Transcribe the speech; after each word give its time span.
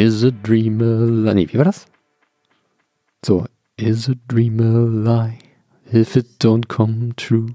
Is 0.00 0.24
a 0.24 0.30
dream 0.30 0.80
a 0.80 1.04
lie? 1.04 1.34
Nee, 1.34 1.48
wie 1.52 1.58
war 1.58 1.64
das? 1.64 1.84
So, 3.24 3.44
is 3.76 4.08
a 4.08 4.14
dream 4.28 4.58
a 4.60 4.84
lie 5.10 5.38
if 5.92 6.16
it 6.16 6.26
don't 6.42 6.68
come 6.68 7.12
true? 7.16 7.48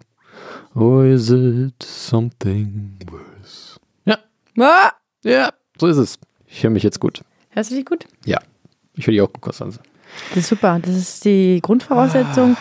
Or 0.75 1.05
is 1.05 1.31
it 1.31 1.81
something 1.81 2.99
worse? 3.09 3.79
Ja, 4.05 4.17
Ah, 4.59 4.91
ja, 5.23 5.49
so 5.79 5.87
ist 5.87 5.97
es. 5.97 6.19
Ich 6.45 6.61
höre 6.63 6.69
mich 6.69 6.83
jetzt 6.83 6.99
gut. 6.99 7.23
hörst 7.49 7.71
du 7.71 7.75
dich 7.75 7.85
gut? 7.85 8.05
Ja, 8.25 8.39
ich 8.93 9.07
höre 9.07 9.11
dich 9.13 9.21
auch 9.21 9.33
gut, 9.33 9.41
Konstanze. 9.41 9.79
Das 10.29 10.37
ist 10.43 10.49
super. 10.49 10.79
Das 10.81 10.95
ist 10.95 11.25
die 11.25 11.59
Grundvoraussetzung 11.63 12.57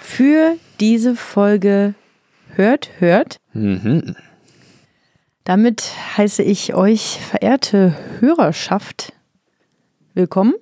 für 0.00 0.56
diese 0.80 1.14
Folge 1.14 1.94
Hört, 2.54 2.90
hört. 2.98 3.38
Mhm. 3.52 4.16
Damit 5.44 5.92
heiße 6.16 6.42
ich 6.42 6.74
euch, 6.74 7.20
verehrte 7.20 7.94
Hörerschaft, 8.18 9.12
willkommen. 10.18 10.54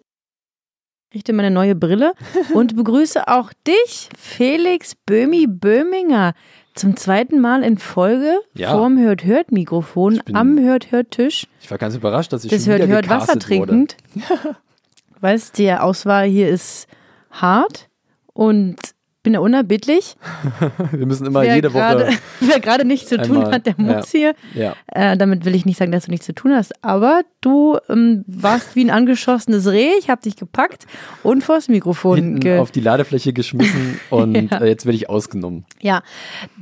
Richte 1.15 1.33
meine 1.33 1.51
neue 1.51 1.74
Brille 1.74 2.12
und 2.54 2.76
begrüße 2.76 3.26
auch 3.26 3.52
dich, 3.66 4.10
Felix 4.18 4.95
Böhmi 4.95 5.46
Böhminger, 5.49 6.35
zum 6.74 6.95
zweiten 6.96 7.40
Mal 7.40 7.62
in 7.62 7.79
Folge 7.79 8.38
Ja. 8.54 8.73
vorm 8.73 8.99
Hört-Hört-Mikrofon 8.99 10.21
bin- 10.27 10.37
am 10.37 10.59
Hört-Hört-Tisch. 10.59 11.46
Ich 11.62 11.71
war 11.71 11.79
ganz 11.79 11.96
überrascht, 11.96 12.34
dass 12.34 12.45
ich 12.45 12.51
Das 12.51 12.65
schon 12.65 12.73
Hört, 12.74 12.87
Hört 12.87 13.09
Wasser 13.09 13.38
trinkend. 13.38 13.96
Weißt, 15.21 15.57
die 15.59 15.73
Auswahl 15.73 16.27
hier 16.27 16.51
ist 16.51 16.87
hart 17.30 17.88
und 18.34 18.77
bin 19.27 19.35
ja 19.35 19.41
unerbittlich. 19.41 20.15
Wir 20.93 21.05
müssen 21.05 21.27
immer 21.27 21.43
wer 21.43 21.57
jede 21.57 21.69
gerade, 21.71 22.07
Woche. 22.07 22.16
wer 22.41 22.60
gerade 22.60 22.85
nichts 22.85 23.09
zu 23.09 23.16
tun 23.19 23.38
einmal- 23.38 23.52
hat, 23.55 23.66
der 23.66 23.74
ja. 23.77 23.83
muss 23.83 24.10
hier. 24.10 24.35
Ja, 24.55 24.77
Äh, 24.87 25.16
damit 25.16 25.45
will 25.45 25.57
ich 25.57 25.66
nicht 25.66 25.79
sagen, 25.79 25.91
dass 25.91 26.05
du 26.05 26.13
nichts 26.13 26.27
zu 26.27 26.33
tun 26.33 26.55
hast, 26.55 26.73
aber 26.85 27.23
du 27.41 27.77
ähm, 27.88 28.23
warst 28.29 28.77
wie 28.77 28.85
ein 28.85 28.91
angeschossenes 28.91 29.66
Reh. 29.66 29.91
Ich 29.99 30.09
habe 30.09 30.23
dich 30.23 30.37
gepackt 30.37 30.87
und 31.24 31.43
vors 31.43 31.66
Mikrofon 31.68 32.15
hinten 32.16 32.38
ge 32.41 32.59
auf 32.59 32.71
die 32.71 32.79
Ladefläche 32.80 33.33
geschmissen 33.33 33.99
und 34.10 34.37
Ja. 34.52 34.59
äh, 34.60 34.68
jetzt 34.68 34.87
werde 34.87 34.95
ich 34.96 35.10
ausgenommen. 35.10 35.65
Ja, 35.80 36.02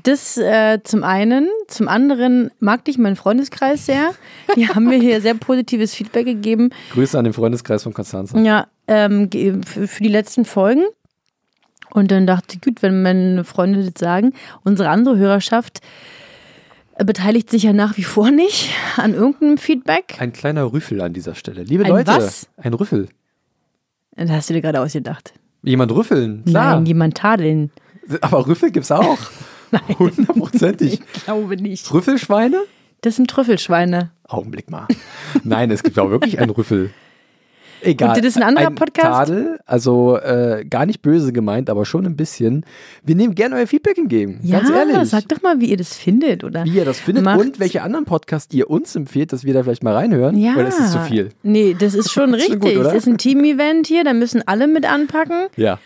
das 0.02 0.38
äh, 0.38 0.80
zum 0.84 1.04
einen. 1.04 1.46
Zum 1.68 1.88
anderen 1.88 2.50
mag 2.60 2.86
dich 2.86 2.96
mein 2.96 3.14
Freundeskreis 3.16 3.84
sehr. 3.84 4.12
Die 4.56 4.68
haben 4.70 4.84
mir 4.86 4.98
hier 4.98 5.20
sehr 5.20 5.34
positives 5.34 5.94
Feedback 5.94 6.24
gegeben. 6.24 6.70
Grüße 6.94 7.18
an 7.18 7.24
den 7.24 7.34
Freundeskreis 7.34 7.82
von 7.82 7.92
Konstanze. 7.92 8.38
Ja, 8.40 8.68
ähm, 8.88 9.28
für 9.62 10.02
die 10.02 10.08
letzten 10.08 10.46
Folgen. 10.46 10.84
Und 11.94 12.10
dann 12.10 12.26
dachte 12.26 12.56
ich, 12.56 12.60
gut, 12.60 12.82
wenn 12.82 13.02
meine 13.02 13.44
Freunde 13.44 13.84
das 13.84 13.92
sagen, 13.96 14.32
unsere 14.64 14.88
andere 14.88 15.16
Hörerschaft 15.16 15.80
äh, 16.96 17.04
beteiligt 17.04 17.48
sich 17.48 17.62
ja 17.62 17.72
nach 17.72 17.96
wie 17.96 18.02
vor 18.02 18.32
nicht 18.32 18.70
an 18.96 19.14
irgendeinem 19.14 19.58
Feedback. 19.58 20.16
Ein 20.18 20.32
kleiner 20.32 20.70
Rüffel 20.72 21.00
an 21.00 21.12
dieser 21.12 21.36
Stelle. 21.36 21.62
Liebe 21.62 21.84
Ein 21.84 21.90
Leute, 21.90 22.08
was? 22.08 22.48
ein 22.56 22.74
Rüffel. 22.74 23.08
Das 24.16 24.28
hast 24.28 24.50
du 24.50 24.54
dir 24.54 24.60
gerade 24.60 24.80
ausgedacht. 24.80 25.34
Jemand 25.62 25.92
rüffeln, 25.92 26.44
klar. 26.44 26.74
Nein, 26.74 26.86
jemand 26.86 27.16
tadeln. 27.16 27.70
Aber 28.20 28.46
Rüffel 28.46 28.70
gibt's 28.72 28.90
auch. 28.90 29.18
Hundertprozentig. 29.98 31.00
Ich 31.14 31.24
glaube 31.24 31.56
nicht. 31.56 31.92
Rüffelschweine? 31.92 32.58
Das 33.02 33.16
sind 33.16 33.30
Trüffelschweine. 33.30 34.10
Augenblick 34.26 34.68
mal. 34.68 34.88
Nein, 35.44 35.70
es 35.70 35.82
gibt 35.84 35.98
auch 35.98 36.10
wirklich 36.10 36.38
einen 36.40 36.50
Rüffel. 36.50 36.90
Egal. 37.84 38.10
Und 38.10 38.18
das 38.18 38.26
ist 38.26 38.36
ein 38.36 38.42
anderer 38.42 38.70
Podcast? 38.70 39.06
Tadel, 39.06 39.58
also 39.66 40.18
äh, 40.18 40.64
gar 40.68 40.86
nicht 40.86 41.02
böse 41.02 41.32
gemeint, 41.32 41.70
aber 41.70 41.84
schon 41.84 42.06
ein 42.06 42.16
bisschen. 42.16 42.64
Wir 43.04 43.14
nehmen 43.14 43.34
gerne 43.34 43.56
euer 43.56 43.66
Feedback 43.66 43.98
entgegen. 43.98 44.40
Ja, 44.42 44.58
ganz 44.60 44.70
ehrlich. 44.70 45.08
sag 45.10 45.28
doch 45.28 45.42
mal, 45.42 45.60
wie 45.60 45.66
ihr 45.66 45.76
das 45.76 45.96
findet, 45.96 46.44
oder? 46.44 46.64
wie 46.64 46.76
ihr 46.76 46.84
das 46.84 47.00
findet 47.00 47.24
Macht's- 47.24 47.44
und 47.44 47.60
welche 47.60 47.82
anderen 47.82 48.04
Podcasts 48.04 48.54
ihr 48.54 48.70
uns 48.70 48.94
empfiehlt, 48.96 49.32
dass 49.32 49.44
wir 49.44 49.54
da 49.54 49.62
vielleicht 49.62 49.82
mal 49.82 49.94
reinhören. 49.94 50.36
Ja. 50.36 50.54
Oder 50.54 50.68
ist 50.68 50.80
es 50.80 50.92
zu 50.92 51.00
viel? 51.00 51.30
Nee, 51.42 51.76
das 51.78 51.94
ist 51.94 52.10
schon 52.10 52.32
Das 52.32 52.42
ist 52.42 52.48
schon 52.48 52.60
richtig. 52.62 52.76
gut, 52.76 52.86
es 52.86 52.94
ist 52.94 53.06
ein 53.06 53.18
Team-Event 53.18 53.86
hier, 53.86 54.04
da 54.04 54.12
müssen 54.12 54.46
alle 54.46 54.66
mit 54.66 54.90
anpacken. 54.90 55.46
Ja. 55.56 55.78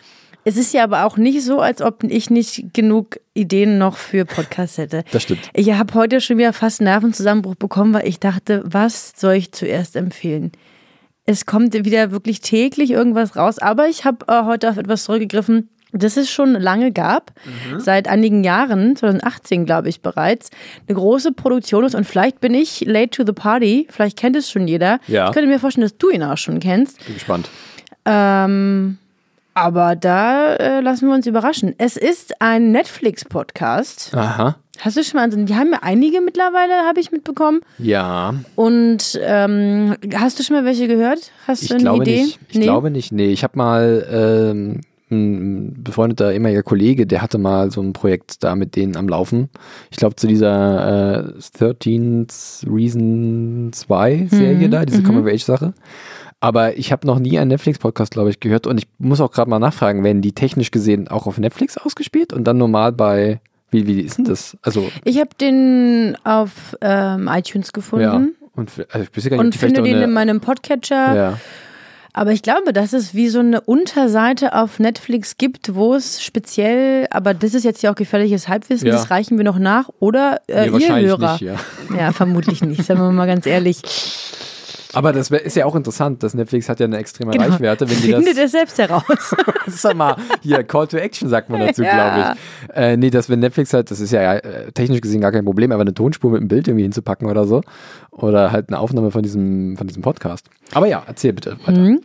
Es 0.44 0.56
ist 0.56 0.72
ja 0.72 0.84
aber 0.84 1.04
auch 1.04 1.18
nicht 1.18 1.42
so, 1.42 1.60
als 1.60 1.82
ob 1.82 2.04
ich 2.04 2.30
nicht 2.30 2.72
genug 2.72 3.18
Ideen 3.34 3.76
noch 3.76 3.98
für 3.98 4.24
Podcasts 4.24 4.78
hätte. 4.78 5.04
Das 5.12 5.24
stimmt. 5.24 5.40
Ich 5.52 5.70
habe 5.72 5.92
heute 5.92 6.22
schon 6.22 6.38
wieder 6.38 6.54
fast 6.54 6.80
einen 6.80 6.88
Nervenzusammenbruch 6.88 7.56
bekommen, 7.56 7.92
weil 7.92 8.08
ich 8.08 8.18
dachte, 8.18 8.62
was 8.64 9.12
soll 9.14 9.34
ich 9.34 9.52
zuerst 9.52 9.94
empfehlen? 9.94 10.52
Es 11.30 11.44
kommt 11.44 11.74
wieder 11.74 12.10
wirklich 12.10 12.40
täglich 12.40 12.90
irgendwas 12.90 13.36
raus, 13.36 13.58
aber 13.58 13.86
ich 13.86 14.06
habe 14.06 14.24
äh, 14.28 14.44
heute 14.44 14.70
auf 14.70 14.78
etwas 14.78 15.04
zurückgegriffen, 15.04 15.68
das 15.92 16.16
es 16.16 16.30
schon 16.30 16.52
lange 16.54 16.90
gab, 16.90 17.32
Mhm. 17.44 17.80
seit 17.80 18.08
einigen 18.08 18.44
Jahren, 18.44 18.96
2018 18.96 19.66
glaube 19.66 19.90
ich 19.90 20.00
bereits, 20.00 20.48
eine 20.88 20.96
große 20.96 21.32
Produktion 21.32 21.84
ist 21.84 21.94
und 21.94 22.04
vielleicht 22.04 22.40
bin 22.40 22.54
ich 22.54 22.80
late 22.86 23.10
to 23.10 23.24
the 23.26 23.32
party, 23.34 23.86
vielleicht 23.90 24.16
kennt 24.18 24.36
es 24.36 24.50
schon 24.50 24.66
jeder. 24.66 25.00
Ja. 25.06 25.26
Ich 25.28 25.32
könnte 25.34 25.48
mir 25.48 25.60
vorstellen, 25.60 25.82
dass 25.86 25.98
du 25.98 26.08
ihn 26.08 26.22
auch 26.22 26.38
schon 26.38 26.60
kennst. 26.60 27.04
Bin 27.04 27.12
gespannt. 27.14 27.50
Ähm, 28.06 28.96
aber 29.54 29.96
da 29.96 30.54
äh, 30.54 30.80
lassen 30.80 31.08
wir 31.08 31.14
uns 31.14 31.26
überraschen. 31.26 31.74
Es 31.78 31.96
ist 31.96 32.40
ein 32.40 32.70
Netflix-Podcast. 32.72 34.14
Aha. 34.14 34.56
Hast 34.80 34.96
du 34.96 35.02
schon 35.02 35.18
mal, 35.18 35.24
also 35.24 35.42
die 35.44 35.56
haben 35.56 35.72
ja 35.72 35.80
einige 35.82 36.20
mittlerweile, 36.20 36.86
habe 36.86 37.00
ich 37.00 37.10
mitbekommen. 37.10 37.60
Ja. 37.78 38.34
Und 38.54 39.18
ähm, 39.20 39.96
hast 40.14 40.38
du 40.38 40.44
schon 40.44 40.54
mal 40.56 40.64
welche 40.64 40.86
gehört? 40.86 41.32
Hast 41.48 41.62
Ich 41.62 41.68
du 41.68 41.74
eine 41.74 41.82
glaube 41.82 42.02
Idee? 42.04 42.22
nicht. 42.22 42.38
Ich 42.48 42.60
glaube 42.60 42.90
nicht. 42.92 43.10
Nee, 43.10 43.32
ich 43.32 43.42
habe 43.42 43.58
mal 43.58 44.06
ähm, 44.08 44.80
ein 45.10 45.82
befreundeter 45.82 46.32
ehemaliger 46.32 46.62
Kollege, 46.62 47.06
der 47.08 47.22
hatte 47.22 47.38
mal 47.38 47.72
so 47.72 47.80
ein 47.80 47.92
Projekt 47.92 48.44
da 48.44 48.54
mit 48.54 48.76
denen 48.76 48.96
am 48.96 49.08
Laufen. 49.08 49.48
Ich 49.90 49.96
glaube 49.96 50.14
zu 50.14 50.28
dieser 50.28 51.26
äh, 51.28 51.32
13 51.58 52.26
Reason 52.70 53.70
2 53.72 54.28
Serie 54.30 54.68
Mhm, 54.68 54.70
da, 54.70 54.84
diese 54.84 55.02
Coming 55.02 55.22
of 55.24 55.32
Age 55.32 55.44
Sache. 55.44 55.72
Aber 56.40 56.76
ich 56.76 56.92
habe 56.92 57.06
noch 57.06 57.18
nie 57.18 57.38
einen 57.38 57.48
Netflix-Podcast, 57.48 58.12
glaube 58.12 58.30
ich, 58.30 58.38
gehört. 58.38 58.66
Und 58.68 58.78
ich 58.78 58.86
muss 58.98 59.20
auch 59.20 59.32
gerade 59.32 59.50
mal 59.50 59.58
nachfragen, 59.58 60.04
werden 60.04 60.22
die 60.22 60.32
technisch 60.32 60.70
gesehen 60.70 61.08
auch 61.08 61.26
auf 61.26 61.38
Netflix 61.38 61.76
ausgespielt 61.76 62.32
und 62.32 62.44
dann 62.44 62.58
normal 62.58 62.92
bei, 62.92 63.40
wie, 63.72 63.86
wie 63.88 64.00
ist 64.00 64.18
denn 64.18 64.24
das? 64.24 64.56
Also, 64.62 64.88
Ich 65.04 65.18
habe 65.18 65.30
den 65.40 66.16
auf 66.24 66.76
ähm, 66.80 67.28
iTunes 67.32 67.68
ja. 67.68 67.72
gefunden 67.72 68.36
Und 68.54 68.70
also 68.90 69.06
ich 69.16 69.24
ja 69.24 69.30
gar 69.30 69.36
nicht, 69.38 69.46
und 69.46 69.56
finde 69.56 69.82
den 69.82 69.96
eine- 69.96 70.04
in 70.04 70.12
meinem 70.12 70.40
Podcatcher. 70.40 71.14
ja. 71.16 71.38
Aber 72.14 72.32
ich 72.32 72.42
glaube, 72.42 72.72
dass 72.72 72.94
es 72.94 73.14
wie 73.14 73.28
so 73.28 73.38
eine 73.38 73.60
Unterseite 73.60 74.54
auf 74.56 74.80
Netflix 74.80 75.36
gibt, 75.36 75.74
wo 75.76 75.94
es 75.94 76.20
speziell, 76.22 77.06
aber 77.10 77.32
das 77.32 77.54
ist 77.54 77.64
jetzt 77.64 77.80
ja 77.82 77.92
auch 77.92 77.94
gefährliches 77.94 78.48
Halbwissen, 78.48 78.88
Ja. 78.88 78.94
das 78.94 79.10
reichen 79.10 79.36
wir 79.38 79.44
noch 79.44 79.58
nach. 79.58 79.88
Oder 80.00 80.40
äh, 80.48 80.68
Nee, 80.70 80.78
ihr 80.84 80.96
Hörer. 80.96 81.32
nicht, 81.32 81.42
ja. 81.42 81.56
Ja, 81.96 82.12
vermutlich 82.12 82.62
nicht, 82.64 82.82
sagen 82.84 83.00
wir 83.00 83.12
mal 83.12 83.26
ganz 83.26 83.46
ehrlich. 83.46 83.82
Aber 84.94 85.12
das 85.12 85.30
ist 85.30 85.54
ja 85.56 85.66
auch 85.66 85.76
interessant, 85.76 86.22
dass 86.22 86.32
Netflix 86.34 86.68
hat 86.68 86.80
ja 86.80 86.86
eine 86.86 86.96
extreme 86.96 87.32
Genau. 87.32 87.44
Reichweite, 87.44 87.88
wenn 87.90 87.96
die 87.96 88.12
Findet 88.12 88.36
das. 88.36 88.44
es 88.46 88.52
selbst 88.52 88.78
heraus. 88.78 89.02
Sag 89.66 89.96
mal, 89.96 90.16
hier, 90.42 90.62
Call 90.64 90.86
to 90.86 90.96
Action 90.96 91.28
sagt 91.28 91.50
man 91.50 91.60
dazu, 91.60 91.82
Ja. 91.82 91.92
glaube 91.92 92.38
ich. 92.70 92.76
Äh, 92.76 92.96
nee, 92.96 93.10
dass 93.10 93.28
wenn 93.28 93.40
Netflix 93.40 93.72
halt, 93.74 93.90
das 93.90 94.00
ist 94.00 94.12
ja 94.12 94.34
äh, 94.36 94.72
technisch 94.72 95.00
gesehen 95.02 95.20
gar 95.20 95.30
kein 95.32 95.44
Problem, 95.44 95.72
aber 95.72 95.82
eine 95.82 95.92
Tonspur 95.92 96.30
mit 96.30 96.40
einem 96.40 96.48
Bild 96.48 96.68
irgendwie 96.68 96.84
hinzupacken 96.84 97.28
oder 97.28 97.46
so. 97.46 97.60
Oder 98.10 98.50
halt 98.50 98.68
eine 98.70 98.78
Aufnahme 98.78 99.10
von 99.10 99.22
diesem, 99.22 99.76
von 99.76 99.86
diesem 99.86 100.02
Podcast. 100.02 100.46
Aber 100.72 100.86
ja, 100.86 101.02
erzähl 101.06 101.34
bitte 101.34 101.58
weiter. 101.66 101.78
Mhm. 101.78 102.00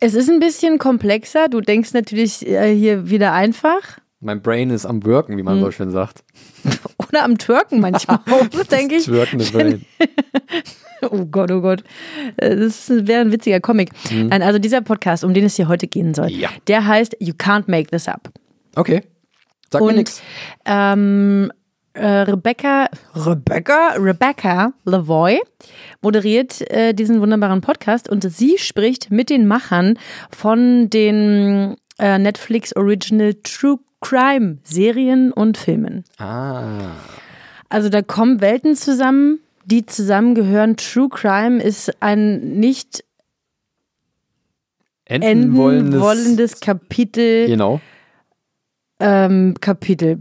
Es 0.00 0.14
ist 0.14 0.28
ein 0.30 0.38
bisschen 0.40 0.78
komplexer. 0.78 1.48
Du 1.48 1.60
denkst 1.60 1.92
natürlich 1.94 2.46
äh, 2.46 2.74
hier 2.74 3.08
wieder 3.10 3.32
einfach. 3.32 3.98
Mein 4.20 4.40
Brain 4.40 4.70
ist 4.70 4.86
am 4.86 5.04
Worken, 5.04 5.36
wie 5.36 5.42
man 5.42 5.60
so 5.60 5.70
schön 5.70 5.90
sagt. 5.90 6.22
Oder 7.08 7.24
am 7.24 7.38
Twerken 7.38 7.80
manchmal 7.80 8.20
denke 8.70 8.94
ich. 8.96 9.04
Twerkende 9.04 9.44
Brain. 9.46 9.84
Oh 11.12 11.24
Gott, 11.26 11.50
oh 11.50 11.60
Gott. 11.60 11.82
Äh, 12.36 12.56
Das 12.56 12.88
wäre 12.90 13.20
ein 13.20 13.32
witziger 13.32 13.60
Comic. 13.60 13.90
Nein, 14.10 14.42
also 14.42 14.58
dieser 14.58 14.80
Podcast, 14.80 15.24
um 15.24 15.34
den 15.34 15.44
es 15.44 15.56
hier 15.56 15.68
heute 15.68 15.86
gehen 15.86 16.14
soll, 16.14 16.30
Mhm. 16.30 16.40
Ja. 16.40 16.48
der 16.68 16.86
heißt 16.86 17.16
You 17.20 17.34
Can't 17.34 17.64
Make 17.66 17.88
This 17.90 18.08
Up. 18.08 18.30
Okay. 18.76 19.02
Sag 19.70 19.80
mir 19.82 19.88
Und 19.88 19.96
nix. 19.96 20.22
ähm, 20.66 21.50
äh, 21.94 22.06
Rebecca, 22.06 22.88
Rebecca, 23.14 23.92
Rebecca 23.98 24.72
Lavoy 24.84 25.40
moderiert 26.02 26.60
äh, 26.70 26.92
diesen 26.92 27.20
wunderbaren 27.20 27.60
Podcast 27.60 28.08
und 28.08 28.22
sie 28.30 28.58
spricht 28.58 29.10
mit 29.10 29.30
den 29.30 29.46
Machern 29.46 29.98
von 30.30 30.90
den 30.90 31.76
äh, 31.98 32.18
Netflix 32.18 32.74
Original 32.74 33.34
True 33.44 33.78
Crime 34.00 34.58
Serien 34.64 35.32
und 35.32 35.56
Filmen. 35.56 36.04
Ah. 36.18 36.90
Also 37.68 37.88
da 37.88 38.02
kommen 38.02 38.40
Welten 38.40 38.74
zusammen, 38.76 39.40
die 39.66 39.86
zusammengehören. 39.86 40.76
True 40.76 41.08
Crime 41.08 41.62
ist 41.62 42.02
ein 42.02 42.58
nicht 42.58 43.04
Enden, 45.06 45.28
enden 45.28 45.56
wollendes, 45.56 46.00
wollendes 46.00 46.60
Kapitel, 46.60 47.46
Genau. 47.46 47.80
ähm, 49.00 49.54
Kapitel, 49.60 50.20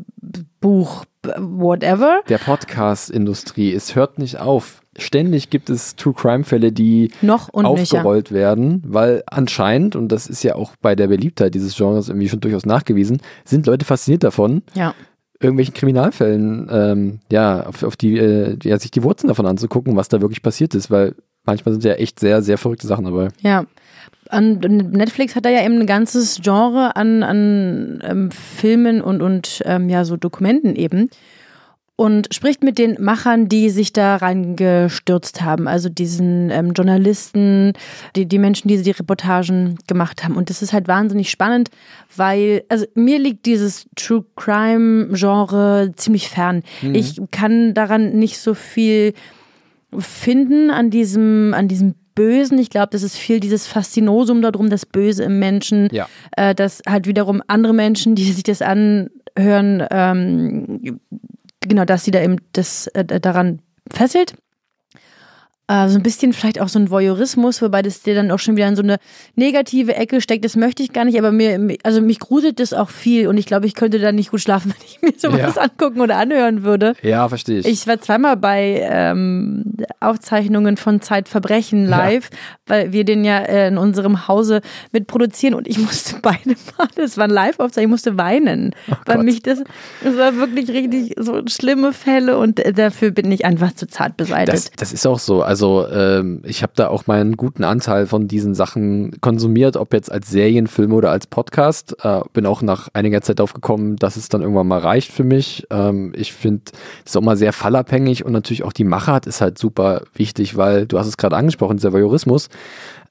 Buch, 0.59 1.05
whatever. 1.37 2.21
Der 2.27 2.37
Podcast-Industrie, 2.37 3.73
es 3.73 3.95
hört 3.95 4.19
nicht 4.19 4.39
auf. 4.39 4.81
Ständig 4.97 5.49
gibt 5.49 5.69
es 5.69 5.95
True 5.95 6.13
Crime-Fälle, 6.13 6.71
die 6.71 7.11
Noch 7.21 7.51
aufgerollt 7.53 8.31
werden, 8.31 8.83
weil 8.85 9.23
anscheinend, 9.25 9.95
und 9.95 10.09
das 10.09 10.27
ist 10.27 10.43
ja 10.43 10.55
auch 10.55 10.75
bei 10.81 10.95
der 10.95 11.07
Beliebtheit 11.07 11.55
dieses 11.55 11.75
Genres 11.75 12.09
irgendwie 12.09 12.29
schon 12.29 12.41
durchaus 12.41 12.65
nachgewiesen, 12.65 13.21
sind 13.45 13.65
Leute 13.65 13.85
fasziniert 13.85 14.23
davon, 14.23 14.63
Ja. 14.73 14.93
Irgendwelchen 15.43 15.73
Kriminalfällen, 15.73 16.67
ähm, 16.71 17.19
ja, 17.31 17.65
auf, 17.65 17.83
auf 17.83 17.95
die, 17.95 18.17
äh, 18.17 18.57
ja, 18.63 18.77
sich 18.79 18.91
die 18.91 19.03
Wurzeln 19.03 19.27
davon 19.27 19.45
anzugucken, 19.45 19.95
was 19.95 20.09
da 20.09 20.21
wirklich 20.21 20.41
passiert 20.41 20.75
ist, 20.75 20.91
weil 20.91 21.15
manchmal 21.45 21.73
sind 21.73 21.83
ja 21.83 21.93
echt 21.93 22.19
sehr, 22.19 22.41
sehr 22.41 22.57
verrückte 22.57 22.87
Sachen 22.87 23.05
dabei. 23.05 23.29
Ja. 23.41 23.65
An 24.29 24.59
Netflix 24.59 25.35
hat 25.35 25.45
da 25.45 25.49
ja 25.49 25.63
eben 25.63 25.79
ein 25.79 25.85
ganzes 25.85 26.39
Genre 26.41 26.95
an, 26.95 27.23
an 27.23 28.01
ähm, 28.03 28.31
Filmen 28.31 29.01
und, 29.01 29.21
und 29.21 29.61
ähm, 29.65 29.89
ja, 29.89 30.05
so 30.05 30.17
Dokumenten 30.17 30.75
eben. 30.75 31.09
Und 31.95 32.33
spricht 32.33 32.63
mit 32.63 32.79
den 32.79 32.97
Machern, 32.99 33.47
die 33.49 33.69
sich 33.69 33.93
da 33.93 34.15
reingestürzt 34.15 35.43
haben, 35.43 35.67
also 35.67 35.89
diesen 35.89 36.49
ähm, 36.49 36.71
Journalisten, 36.73 37.73
die, 38.15 38.25
die 38.25 38.39
Menschen, 38.39 38.67
die 38.67 38.81
die 38.81 38.91
Reportagen 38.91 39.77
gemacht 39.85 40.23
haben. 40.23 40.35
Und 40.35 40.49
das 40.49 40.63
ist 40.63 40.73
halt 40.73 40.87
wahnsinnig 40.87 41.29
spannend, 41.29 41.69
weil, 42.15 42.63
also 42.67 42.87
mir 42.95 43.19
liegt 43.19 43.45
dieses 43.45 43.85
True 43.95 44.25
Crime 44.35 45.09
Genre 45.13 45.91
ziemlich 45.95 46.29
fern. 46.29 46.63
Ich 46.81 47.21
kann 47.29 47.75
daran 47.75 48.13
nicht 48.17 48.39
so 48.39 48.55
viel 48.55 49.13
finden 49.95 50.71
an 50.71 50.89
diesem, 50.89 51.53
an 51.53 51.67
diesem 51.67 51.93
Bösen. 52.15 52.57
Ich 52.57 52.71
glaube, 52.71 52.89
das 52.91 53.03
ist 53.03 53.17
viel 53.17 53.39
dieses 53.39 53.67
Faszinosum 53.67 54.41
darum, 54.41 54.71
das 54.71 54.87
Böse 54.87 55.23
im 55.25 55.37
Menschen, 55.37 55.89
Ja. 55.91 56.07
äh, 56.37 56.55
dass 56.55 56.81
halt 56.87 57.05
wiederum 57.05 57.43
andere 57.47 57.73
Menschen, 57.73 58.15
die 58.15 58.31
sich 58.31 58.43
das 58.43 58.63
anhören, 58.63 59.83
ähm, 59.91 60.99
genau, 61.67 61.85
dass 61.85 62.03
sie 62.03 62.11
da 62.11 62.21
eben 62.21 62.37
das 62.53 62.87
äh, 62.87 63.03
daran 63.05 63.61
fesselt. 63.91 64.35
Äh, 65.67 65.87
so 65.87 65.97
ein 65.97 66.03
bisschen 66.03 66.33
vielleicht 66.33 66.59
auch 66.59 66.67
so 66.67 66.77
ein 66.77 66.89
Voyeurismus, 66.89 67.61
wobei 67.61 67.81
das 67.81 68.01
dir 68.01 68.15
dann 68.15 68.31
auch 68.31 68.39
schon 68.39 68.57
wieder 68.57 68.67
in 68.67 68.75
so 68.75 68.83
eine 68.83 68.97
negative 69.35 69.95
Ecke 69.95 70.19
steckt. 70.19 70.43
Das 70.43 70.57
möchte 70.57 70.83
ich 70.83 70.91
gar 70.91 71.05
nicht, 71.05 71.17
aber 71.17 71.31
mir, 71.31 71.77
also 71.83 72.01
mich 72.01 72.19
gruselt 72.19 72.59
das 72.59 72.73
auch 72.73 72.89
viel 72.89 73.27
und 73.29 73.37
ich 73.37 73.45
glaube, 73.45 73.65
ich 73.65 73.73
könnte 73.73 73.99
da 73.99 74.11
nicht 74.11 74.31
gut 74.31 74.41
schlafen, 74.41 74.73
wenn 74.77 74.85
ich 74.85 75.01
mir 75.01 75.17
sowas 75.17 75.55
Ja. 75.55 75.61
angucken 75.61 76.01
oder 76.01 76.17
anhören 76.17 76.63
würde. 76.63 76.95
Ja, 77.01 77.29
verstehe 77.29 77.59
ich. 77.59 77.65
Ich 77.65 77.87
war 77.87 78.01
zweimal 78.01 78.35
bei 78.35 78.85
ähm, 78.89 79.63
Aufzeichnungen 80.01 80.75
von 80.75 80.99
Zeitverbrechen 81.01 81.85
live, 81.85 82.29
weil 82.67 82.91
wir 82.91 83.05
den 83.05 83.23
ja 83.23 83.39
äh, 83.39 83.69
in 83.69 83.77
unserem 83.77 84.27
Hause 84.27 84.59
mitproduzieren 84.91 85.55
und 85.55 85.65
ich 85.67 85.77
musste 85.79 86.17
beide 86.21 86.55
Mal, 86.77 86.87
das 86.95 87.17
waren 87.17 87.29
Live-Aufzeichnungen, 87.31 87.89
ich 87.89 88.03
musste 88.05 88.17
weinen, 88.17 88.75
weil 89.05 89.15
Gott. 89.17 89.25
mich 89.25 89.41
das, 89.43 89.59
das 90.03 90.17
war 90.17 90.35
wirklich 90.35 90.69
richtig 90.71 91.13
so 91.17 91.41
schlimme 91.47 91.93
Fälle 91.93 92.37
und 92.37 92.59
äh, 92.59 92.73
dafür 92.73 93.11
bin 93.11 93.31
ich 93.31 93.45
einfach 93.45 93.73
zu 93.73 93.87
zart 93.87 94.17
beseitigt. 94.17 94.53
Das, 94.57 94.71
das 94.75 94.91
ist 94.91 95.07
auch 95.07 95.19
so. 95.19 95.41
Also 95.41 95.52
ähm, 95.61 96.41
ich 96.45 96.63
habe 96.63 96.73
da 96.75 96.87
auch 96.87 97.07
meinen 97.07 97.37
guten 97.37 97.63
Anteil 97.63 98.07
von 98.07 98.27
diesen 98.27 98.55
Sachen 98.55 99.19
konsumiert, 99.21 99.77
ob 99.77 99.93
jetzt 99.93 100.11
als 100.11 100.29
Serienfilm 100.29 100.93
oder 100.93 101.11
als 101.11 101.27
Podcast. 101.27 101.95
Äh, 102.03 102.21
bin 102.33 102.45
auch 102.45 102.61
nach 102.61 102.89
einiger 102.93 103.21
Zeit 103.21 103.39
drauf 103.39 103.53
gekommen, 103.53 103.97
dass 103.97 104.15
es 104.15 104.29
dann 104.29 104.41
irgendwann 104.41 104.67
mal 104.67 104.79
reicht 104.79 105.11
für 105.11 105.23
mich. 105.23 105.67
Ähm, 105.69 106.13
ich 106.15 106.33
finde, 106.33 106.63
es 107.05 107.11
ist 107.11 107.17
auch 107.17 107.21
mal 107.21 107.37
sehr 107.37 107.53
fallabhängig 107.53 108.25
und 108.25 108.31
natürlich 108.31 108.63
auch 108.63 108.73
die 108.73 108.83
Machart 108.83 109.27
ist 109.27 109.41
halt 109.41 109.57
super 109.57 110.03
wichtig, 110.15 110.57
weil 110.57 110.87
du 110.87 110.97
hast 110.97 111.07
es 111.07 111.17
gerade 111.17 111.35
angesprochen, 111.35 111.77
dieser 111.77 111.93
Voyeurismus. 111.93 112.49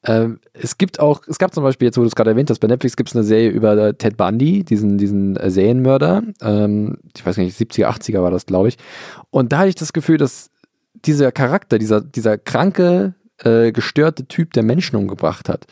Ähm, 0.05 0.41
es 0.53 0.79
gibt 0.79 0.99
auch, 0.99 1.23
es 1.29 1.39
gab 1.39 1.55
zum 1.55 1.63
Beispiel, 1.63 1.87
jetzt 1.87 1.97
wo 1.97 2.01
du 2.01 2.09
es 2.09 2.15
gerade 2.15 2.31
erwähnt 2.31 2.51
hast, 2.51 2.59
bei 2.59 2.67
Netflix 2.67 2.97
gibt 2.97 3.11
es 3.11 3.17
eine 3.17 3.25
Serie 3.25 3.51
über 3.51 3.97
Ted 3.97 4.17
Bundy, 4.17 4.65
diesen, 4.65 4.99
diesen 4.99 5.37
äh, 5.37 5.51
Serienmörder. 5.51 6.23
Ähm, 6.41 6.99
ich 7.17 7.25
weiß 7.25 7.37
nicht, 7.37 7.57
70er, 7.57 7.87
80er 7.87 8.23
war 8.23 8.31
das, 8.31 8.47
glaube 8.47 8.69
ich. 8.69 8.79
Und 9.31 9.53
da 9.53 9.59
hatte 9.59 9.69
ich 9.69 9.75
das 9.77 9.93
Gefühl, 9.93 10.19
dass 10.19 10.51
dieser 10.95 11.33
Charakter, 11.33 11.79
dieser, 11.79 12.01
dieser 12.01 12.39
kranke, 12.39 13.15
äh, 13.39 13.73
gestörte 13.73 14.27
Typ, 14.27 14.53
der 14.53 14.63
Menschen 14.63 14.97
umgebracht 14.97 15.49
hat, 15.49 15.67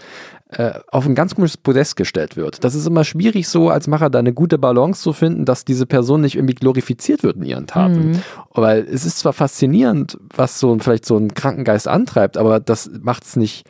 äh, 0.49 0.73
auf 0.91 1.07
ein 1.07 1.15
ganz 1.15 1.37
komisches 1.37 1.57
Podest 1.57 1.95
gestellt 1.95 2.37
wird. 2.37 2.65
Das 2.65 2.75
ist 2.75 2.87
immer 2.87 3.05
schwierig, 3.05 3.47
so 3.49 3.69
als 3.71 3.87
Macher 3.87 4.11
da 4.11 4.19
eine 4.19 4.33
gute 4.33 4.59
Balance 4.59 5.03
zu 5.03 5.13
finden, 5.13 5.45
dass 5.45 5.65
diese 5.65 5.87
Person 5.87 6.23
nicht 6.23 6.35
irgendwie 6.35 6.55
glorifiziert 6.55 7.23
wird 7.23 7.37
in 7.37 7.45
ihren 7.45 7.69
Taten. 7.69 8.21
Weil 8.53 8.81
es 8.91 9.05
ist 9.05 9.21
zwar 9.21 9.33
faszinierend, 9.33 10.19
was 10.35 10.59
so 10.59 10.73
ein- 10.75 10.81
vielleicht 10.81 11.07
so 11.07 11.17
ein 11.17 11.33
Krankengeist 11.35 11.87
antreibt, 11.87 12.37
aber 12.37 12.59
das 12.59 12.91
macht 13.01 13.25
es 13.25 13.37
nicht 13.37 13.65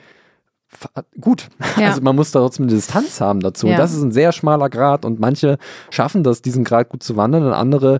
gut. 1.20 1.48
Ja. 1.76 1.88
Also 1.88 2.00
man 2.00 2.14
muss 2.16 2.30
da 2.30 2.38
trotzdem 2.38 2.66
eine 2.66 2.74
Distanz 2.74 3.20
haben 3.20 3.40
dazu. 3.40 3.66
Ja. 3.66 3.72
Und 3.72 3.78
das 3.78 3.92
ist 3.92 4.02
ein 4.02 4.12
sehr 4.12 4.32
schmaler 4.32 4.70
Grad 4.70 5.04
und 5.04 5.18
manche 5.20 5.58
schaffen 5.90 6.22
das, 6.22 6.40
diesen 6.42 6.64
Grad 6.64 6.88
gut 6.88 7.02
zu 7.02 7.16
wandern 7.16 7.44
und 7.44 7.52
andere, 7.52 7.98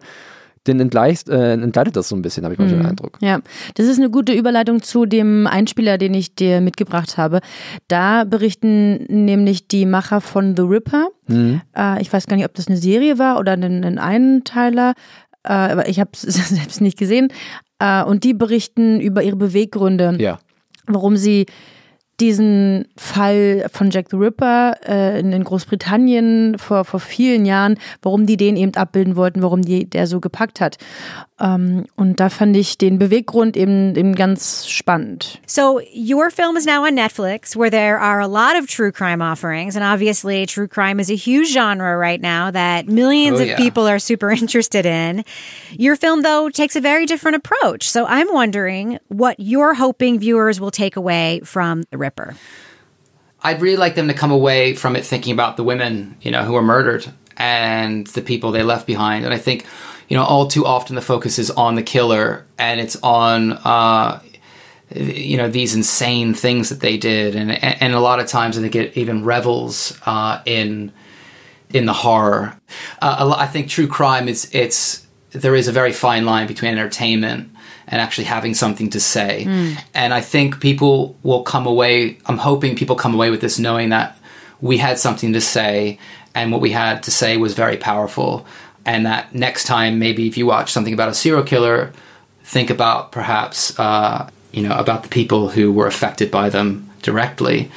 den 0.66 0.78
entgleicht, 0.80 1.28
äh, 1.28 1.52
entgleitet 1.54 1.96
das 1.96 2.08
so 2.08 2.16
ein 2.16 2.22
bisschen, 2.22 2.44
habe 2.44 2.52
ich 2.54 2.58
manchmal 2.58 2.80
den 2.82 2.86
Eindruck. 2.90 3.16
Ja, 3.22 3.40
das 3.76 3.86
ist 3.86 3.98
eine 3.98 4.10
gute 4.10 4.32
Überleitung 4.32 4.82
zu 4.82 5.06
dem 5.06 5.46
Einspieler, 5.46 5.96
den 5.96 6.12
ich 6.14 6.34
dir 6.34 6.60
mitgebracht 6.60 7.16
habe. 7.16 7.40
Da 7.88 8.24
berichten 8.24 9.04
nämlich 9.08 9.68
die 9.68 9.86
Macher 9.86 10.20
von 10.20 10.54
The 10.56 10.62
Ripper. 10.62 11.08
Äh, 11.28 12.02
ich 12.02 12.12
weiß 12.12 12.26
gar 12.26 12.36
nicht, 12.36 12.44
ob 12.44 12.54
das 12.54 12.68
eine 12.68 12.76
Serie 12.76 13.18
war 13.18 13.38
oder 13.38 13.52
ein, 13.52 13.84
ein 13.84 13.98
Einteiler, 13.98 14.92
äh, 15.44 15.52
aber 15.52 15.88
ich 15.88 15.98
habe 15.98 16.10
es 16.12 16.20
selbst 16.48 16.80
nicht 16.82 16.98
gesehen. 16.98 17.28
Äh, 17.78 18.02
und 18.04 18.24
die 18.24 18.34
berichten 18.34 19.00
über 19.00 19.22
ihre 19.22 19.36
Beweggründe, 19.36 20.16
Ja. 20.18 20.38
warum 20.86 21.16
sie 21.16 21.46
diesen 22.20 22.86
Fall 22.96 23.66
von 23.72 23.90
Jack 23.90 24.08
the 24.10 24.16
Ripper 24.16 24.76
äh, 24.86 25.18
in, 25.20 25.32
in 25.32 25.42
Großbritannien 25.44 26.58
vor, 26.58 26.84
vor 26.84 27.00
vielen 27.00 27.44
Jahren, 27.46 27.78
warum 28.02 28.26
die 28.26 28.36
den 28.36 28.56
eben 28.56 28.74
abbilden 28.74 29.16
wollten, 29.16 29.42
warum 29.42 29.62
die 29.62 29.88
der 29.88 30.06
so 30.06 30.20
gepackt 30.20 30.60
hat. 30.60 30.76
Ähm, 31.40 31.86
und 31.96 32.20
da 32.20 32.28
fand 32.28 32.54
ich 32.56 32.76
den 32.76 32.98
Beweggrund 32.98 33.56
eben, 33.56 33.96
eben 33.96 34.14
ganz 34.14 34.68
spannend. 34.68 35.40
So, 35.46 35.80
your 35.94 36.30
film 36.30 36.56
is 36.56 36.66
now 36.66 36.84
on 36.84 36.94
Netflix, 36.94 37.56
where 37.56 37.70
there 37.70 37.98
are 37.98 38.20
a 38.20 38.26
lot 38.26 38.56
of 38.60 38.66
true 38.66 38.92
crime 38.92 39.22
offerings. 39.22 39.74
And 39.74 39.82
obviously, 39.82 40.44
true 40.44 40.68
crime 40.68 41.00
is 41.00 41.10
a 41.10 41.14
huge 41.16 41.50
genre 41.50 41.96
right 41.96 42.20
now 42.20 42.50
that 42.50 42.86
millions 42.88 43.38
Oh, 43.40 43.42
of 43.42 43.48
yeah. 43.48 43.56
people 43.56 43.88
are 43.88 43.98
super 43.98 44.30
interested 44.42 44.84
in. 44.84 45.24
Your 45.78 45.96
film, 45.96 46.22
though, 46.22 46.50
takes 46.50 46.76
a 46.76 46.80
very 46.80 47.06
different 47.06 47.36
approach. 47.36 47.88
So, 47.88 48.04
I'm 48.04 48.30
wondering 48.34 48.98
what 49.08 49.40
you're 49.40 49.72
hoping 49.74 50.18
viewers 50.18 50.60
will 50.60 50.70
take 50.70 50.96
away 50.96 51.40
from 51.42 51.84
The 51.90 51.96
Ripper. 51.96 52.09
I'd 53.42 53.60
really 53.62 53.76
like 53.76 53.94
them 53.94 54.08
to 54.08 54.14
come 54.14 54.30
away 54.30 54.74
from 54.74 54.96
it 54.96 55.04
thinking 55.04 55.32
about 55.32 55.56
the 55.56 55.64
women, 55.64 56.16
you 56.20 56.30
know, 56.30 56.44
who 56.44 56.52
were 56.52 56.62
murdered 56.62 57.10
and 57.36 58.06
the 58.08 58.20
people 58.20 58.52
they 58.52 58.62
left 58.62 58.86
behind. 58.86 59.24
And 59.24 59.32
I 59.32 59.38
think, 59.38 59.64
you 60.08 60.16
know, 60.16 60.24
all 60.24 60.46
too 60.46 60.66
often 60.66 60.94
the 60.94 61.02
focus 61.02 61.38
is 61.38 61.50
on 61.50 61.74
the 61.74 61.82
killer 61.82 62.46
and 62.58 62.80
it's 62.80 62.96
on, 63.02 63.52
uh, 63.52 64.20
you 64.94 65.36
know, 65.36 65.48
these 65.48 65.74
insane 65.74 66.34
things 66.34 66.68
that 66.68 66.80
they 66.80 66.98
did. 66.98 67.34
And, 67.34 67.50
and 67.52 67.94
a 67.94 68.00
lot 68.00 68.20
of 68.20 68.26
times 68.26 68.58
I 68.58 68.60
think 68.60 68.74
it 68.74 68.96
even 68.96 69.24
revels 69.24 69.98
uh, 70.04 70.42
in 70.44 70.92
in 71.72 71.86
the 71.86 71.92
horror. 71.92 72.60
Uh, 73.00 73.34
I 73.38 73.46
think 73.46 73.68
true 73.68 73.86
crime 73.86 74.28
is 74.28 74.50
it's 74.52 75.06
there 75.32 75.54
is 75.54 75.68
a 75.68 75.72
very 75.72 75.92
fine 75.92 76.24
line 76.24 76.46
between 76.46 76.72
entertainment 76.72 77.50
and 77.86 78.00
actually 78.00 78.24
having 78.24 78.54
something 78.54 78.90
to 78.90 79.00
say. 79.00 79.44
And 79.94 80.14
I 80.14 80.20
think 80.20 80.60
people 80.60 81.16
will 81.22 81.42
come 81.42 81.66
away. 81.66 82.18
I'm 82.26 82.38
hoping 82.38 82.76
people 82.76 82.96
come 82.96 83.14
away 83.14 83.30
with 83.30 83.40
this 83.40 83.58
knowing 83.58 83.90
that 83.90 84.18
we 84.60 84.78
had 84.78 84.98
something 84.98 85.32
to 85.32 85.40
say, 85.40 85.98
and 86.34 86.52
what 86.52 86.60
we 86.60 86.70
had 86.70 87.02
to 87.04 87.10
say 87.10 87.36
was 87.36 87.54
very 87.54 87.76
powerful. 87.76 88.46
And 88.84 89.06
that 89.06 89.34
next 89.34 89.64
time, 89.64 89.98
maybe 89.98 90.26
if 90.26 90.36
you 90.36 90.46
watch 90.46 90.72
something 90.72 90.94
about 90.94 91.08
a 91.08 91.14
serial 91.14 91.42
killer, 91.42 91.92
think 92.44 92.70
about 92.70 93.12
perhaps 93.12 93.78
uh, 93.78 94.28
you 94.52 94.62
know 94.62 94.76
about 94.76 95.02
the 95.02 95.08
people 95.08 95.48
who 95.48 95.72
were 95.72 95.86
affected 95.86 96.30
by 96.30 96.50
them 96.50 96.90
directly 97.02 97.70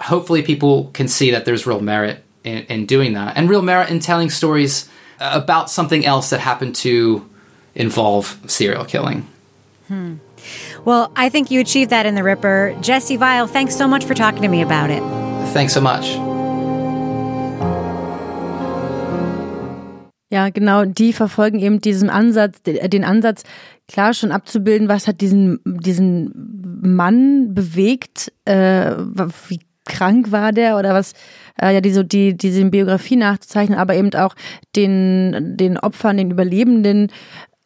hopefully 0.00 0.42
people 0.42 0.90
can 0.92 1.08
see 1.08 1.30
that 1.30 1.44
there's 1.44 1.66
real 1.66 1.80
merit 1.80 2.24
in, 2.44 2.64
in 2.64 2.86
doing 2.86 3.12
that 3.12 3.36
and 3.36 3.48
real 3.48 3.62
merit 3.62 3.90
in 3.90 4.00
telling 4.00 4.30
stories 4.30 4.88
about 5.20 5.70
something 5.70 6.04
else 6.04 6.30
that 6.30 6.40
happened 6.40 6.74
to 6.76 7.28
involve 7.74 8.38
serial 8.46 8.84
killing. 8.84 9.26
Hmm. 9.88 10.16
Well, 10.84 11.12
I 11.16 11.28
think 11.28 11.50
you 11.50 11.60
achieved 11.60 11.90
that 11.90 12.06
in 12.06 12.14
The 12.14 12.22
Ripper. 12.22 12.74
Jesse 12.80 13.16
Vile, 13.16 13.46
thanks 13.46 13.76
so 13.76 13.86
much 13.86 14.04
for 14.04 14.14
talking 14.14 14.42
to 14.42 14.48
me 14.48 14.62
about 14.62 14.90
it. 14.90 15.02
Thanks 15.52 15.74
so 15.74 15.80
much. 15.80 16.16
Ja, 20.32 20.48
genau, 20.48 20.84
die 20.84 21.12
verfolgen 21.12 21.58
eben 21.58 21.80
diesen 21.80 22.08
Ansatz, 22.08 22.62
den 22.62 23.04
Ansatz, 23.04 23.42
klar 23.88 24.14
schon 24.14 24.30
abzubilden, 24.30 24.88
was 24.88 25.08
hat 25.08 25.20
diesen, 25.20 25.58
diesen 25.64 26.80
Mann 26.82 27.52
bewegt, 27.52 28.32
äh, 28.44 28.94
wie 29.48 29.58
krank 29.90 30.32
war 30.32 30.52
der 30.52 30.78
oder 30.78 30.94
was, 30.94 31.12
äh, 31.60 31.74
ja, 31.74 31.80
diese, 31.80 32.04
die, 32.04 32.36
diese 32.36 32.64
Biografie 32.64 33.16
nachzuzeichnen, 33.16 33.78
aber 33.78 33.94
eben 33.94 34.14
auch 34.14 34.34
den, 34.76 35.56
den 35.56 35.78
Opfern, 35.78 36.16
den 36.16 36.30
Überlebenden 36.30 37.08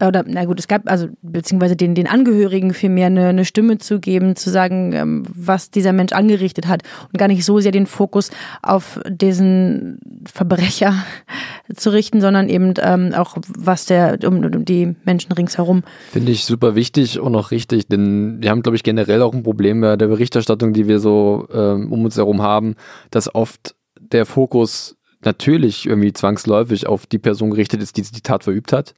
oder 0.02 0.24
na 0.26 0.44
gut, 0.44 0.58
es 0.58 0.66
gab 0.66 0.90
also 0.90 1.08
beziehungsweise 1.22 1.76
den, 1.76 1.94
den 1.94 2.08
Angehörigen 2.08 2.74
vielmehr 2.74 3.06
eine, 3.06 3.28
eine 3.28 3.44
Stimme 3.44 3.78
zu 3.78 4.00
geben, 4.00 4.34
zu 4.34 4.50
sagen, 4.50 4.92
ähm, 4.92 5.22
was 5.28 5.70
dieser 5.70 5.92
Mensch 5.92 6.12
angerichtet 6.12 6.66
hat 6.66 6.82
und 7.12 7.18
gar 7.18 7.28
nicht 7.28 7.44
so 7.44 7.60
sehr 7.60 7.70
den 7.70 7.86
Fokus 7.86 8.30
auf 8.62 9.00
diesen 9.08 10.00
Verbrecher 10.26 10.94
zu 11.76 11.90
richten, 11.90 12.20
sondern 12.20 12.48
eben 12.48 12.74
ähm, 12.80 13.12
auch 13.14 13.36
was 13.56 13.86
der 13.86 14.18
um, 14.24 14.44
um 14.44 14.64
die 14.64 14.96
Menschen 15.04 15.30
ringsherum. 15.30 15.84
Finde 16.10 16.32
ich 16.32 16.44
super 16.44 16.74
wichtig 16.74 17.20
und 17.20 17.36
auch 17.36 17.52
richtig, 17.52 17.86
denn 17.86 18.42
wir 18.42 18.50
haben, 18.50 18.62
glaube 18.62 18.76
ich, 18.76 18.82
generell 18.82 19.22
auch 19.22 19.32
ein 19.32 19.44
Problem 19.44 19.80
bei 19.80 19.96
der 19.96 20.08
Berichterstattung, 20.08 20.72
die 20.72 20.88
wir 20.88 20.98
so 20.98 21.46
ähm, 21.52 21.92
um 21.92 22.04
uns 22.04 22.16
herum 22.16 22.42
haben, 22.42 22.74
dass 23.12 23.32
oft 23.32 23.76
der 24.00 24.26
Fokus 24.26 24.96
natürlich 25.24 25.86
irgendwie 25.86 26.12
zwangsläufig 26.12 26.86
auf 26.86 27.06
die 27.06 27.18
Person 27.18 27.50
gerichtet 27.50 27.80
ist, 27.80 27.96
die 27.96 28.02
die 28.02 28.20
Tat 28.20 28.44
verübt 28.44 28.72
hat 28.72 28.94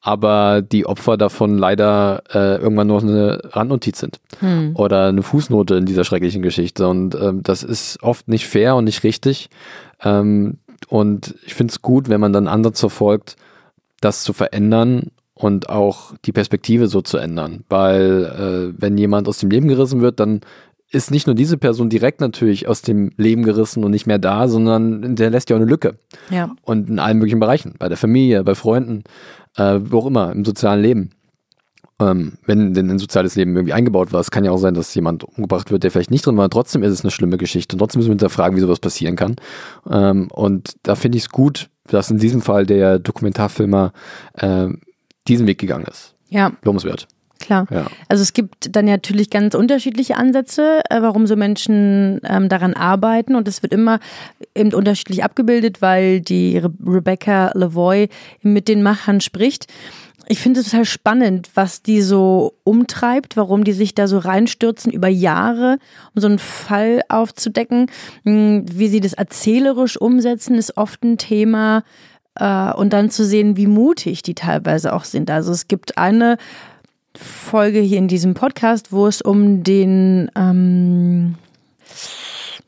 aber 0.00 0.62
die 0.62 0.86
Opfer 0.86 1.16
davon 1.16 1.58
leider 1.58 2.22
äh, 2.32 2.60
irgendwann 2.60 2.86
nur 2.86 3.02
eine 3.02 3.40
Randnotiz 3.44 3.98
sind 3.98 4.20
hm. 4.40 4.72
oder 4.74 5.06
eine 5.06 5.22
Fußnote 5.22 5.74
in 5.74 5.86
dieser 5.86 6.04
schrecklichen 6.04 6.42
Geschichte. 6.42 6.86
Und 6.86 7.14
ähm, 7.14 7.42
das 7.42 7.62
ist 7.62 8.02
oft 8.02 8.28
nicht 8.28 8.46
fair 8.46 8.76
und 8.76 8.84
nicht 8.84 9.02
richtig. 9.02 9.50
Ähm, 10.02 10.58
und 10.88 11.34
ich 11.44 11.54
finde 11.54 11.72
es 11.72 11.82
gut, 11.82 12.08
wenn 12.08 12.20
man 12.20 12.32
dann 12.32 12.46
Ansatz 12.46 12.80
verfolgt, 12.80 13.36
das 14.00 14.22
zu 14.22 14.32
verändern 14.32 15.10
und 15.34 15.68
auch 15.68 16.14
die 16.24 16.32
Perspektive 16.32 16.86
so 16.86 17.00
zu 17.00 17.18
ändern. 17.18 17.64
Weil 17.68 18.72
äh, 18.74 18.80
wenn 18.80 18.96
jemand 18.98 19.28
aus 19.28 19.38
dem 19.38 19.50
Leben 19.50 19.68
gerissen 19.68 20.00
wird, 20.00 20.20
dann 20.20 20.40
ist 20.90 21.10
nicht 21.10 21.26
nur 21.26 21.36
diese 21.36 21.58
Person 21.58 21.90
direkt 21.90 22.20
natürlich 22.20 22.66
aus 22.66 22.82
dem 22.82 23.10
Leben 23.16 23.42
gerissen 23.42 23.84
und 23.84 23.90
nicht 23.90 24.06
mehr 24.06 24.18
da, 24.18 24.48
sondern 24.48 25.16
der 25.16 25.30
lässt 25.30 25.50
ja 25.50 25.56
auch 25.56 25.60
eine 25.60 25.68
Lücke. 25.68 25.98
Ja. 26.30 26.54
Und 26.62 26.88
in 26.88 26.98
allen 26.98 27.18
möglichen 27.18 27.40
Bereichen, 27.40 27.74
bei 27.78 27.88
der 27.88 27.98
Familie, 27.98 28.42
bei 28.42 28.54
Freunden, 28.54 29.04
äh, 29.58 29.80
wo 29.82 29.98
auch 29.98 30.06
immer, 30.06 30.32
im 30.32 30.44
sozialen 30.44 30.80
Leben. 30.80 31.10
Ähm, 32.00 32.34
wenn 32.46 32.74
denn 32.74 32.90
ein 32.90 33.00
soziales 33.00 33.34
Leben 33.34 33.56
irgendwie 33.56 33.72
eingebaut 33.72 34.12
war, 34.12 34.20
es 34.20 34.30
kann 34.30 34.44
ja 34.44 34.52
auch 34.52 34.58
sein, 34.58 34.74
dass 34.74 34.94
jemand 34.94 35.24
umgebracht 35.24 35.72
wird, 35.72 35.82
der 35.82 35.90
vielleicht 35.90 36.12
nicht 36.12 36.24
drin 36.24 36.36
war, 36.36 36.48
trotzdem 36.48 36.84
ist 36.84 36.92
es 36.92 37.02
eine 37.02 37.10
schlimme 37.10 37.38
Geschichte 37.38 37.74
und 37.74 37.80
trotzdem 37.80 37.98
müssen 37.98 38.10
wir 38.10 38.12
hinterfragen, 38.12 38.56
wie 38.56 38.60
sowas 38.60 38.78
passieren 38.78 39.16
kann. 39.16 39.34
Ähm, 39.90 40.28
und 40.30 40.76
da 40.84 40.94
finde 40.94 41.18
ich 41.18 41.24
es 41.24 41.30
gut, 41.30 41.70
dass 41.88 42.10
in 42.10 42.18
diesem 42.18 42.40
Fall 42.40 42.66
der 42.66 43.00
Dokumentarfilmer 43.00 43.92
äh, 44.34 44.68
diesen 45.26 45.48
Weg 45.48 45.58
gegangen 45.58 45.86
ist. 45.86 46.14
Ja. 46.28 46.52
Lobenswert. 46.62 47.08
Klar. 47.48 47.66
Ja. 47.70 47.86
Also 48.08 48.22
es 48.22 48.34
gibt 48.34 48.76
dann 48.76 48.84
natürlich 48.84 49.30
ganz 49.30 49.54
unterschiedliche 49.54 50.18
Ansätze, 50.18 50.82
äh, 50.90 51.00
warum 51.00 51.26
so 51.26 51.34
Menschen 51.34 52.20
ähm, 52.24 52.50
daran 52.50 52.74
arbeiten 52.74 53.34
und 53.36 53.48
es 53.48 53.62
wird 53.62 53.72
immer 53.72 54.00
eben 54.54 54.74
unterschiedlich 54.74 55.24
abgebildet, 55.24 55.80
weil 55.80 56.20
die 56.20 56.58
Re 56.58 56.70
Rebecca 56.86 57.52
Lavoy 57.54 58.10
mit 58.42 58.68
den 58.68 58.82
Machern 58.82 59.22
spricht. 59.22 59.66
Ich 60.26 60.40
finde 60.40 60.60
es 60.60 60.66
total 60.66 60.84
spannend, 60.84 61.48
was 61.54 61.80
die 61.80 62.02
so 62.02 62.52
umtreibt, 62.64 63.38
warum 63.38 63.64
die 63.64 63.72
sich 63.72 63.94
da 63.94 64.08
so 64.08 64.18
reinstürzen 64.18 64.92
über 64.92 65.08
Jahre, 65.08 65.78
um 66.14 66.20
so 66.20 66.28
einen 66.28 66.38
Fall 66.38 67.00
aufzudecken. 67.08 67.90
Hm, 68.26 68.66
wie 68.70 68.88
sie 68.88 69.00
das 69.00 69.14
erzählerisch 69.14 69.98
umsetzen, 69.98 70.56
ist 70.56 70.76
oft 70.76 71.02
ein 71.02 71.16
Thema. 71.16 71.82
Äh, 72.34 72.74
und 72.74 72.92
dann 72.92 73.08
zu 73.08 73.24
sehen, 73.24 73.56
wie 73.56 73.66
mutig 73.66 74.20
die 74.20 74.34
teilweise 74.34 74.92
auch 74.92 75.04
sind. 75.04 75.30
Also 75.30 75.50
es 75.50 75.66
gibt 75.66 75.96
eine 75.96 76.36
Folge 77.16 77.80
hier 77.80 77.98
in 77.98 78.08
diesem 78.08 78.34
Podcast, 78.34 78.92
wo 78.92 79.06
es 79.06 79.22
um 79.22 79.62
den 79.62 80.30
ähm, 80.36 81.36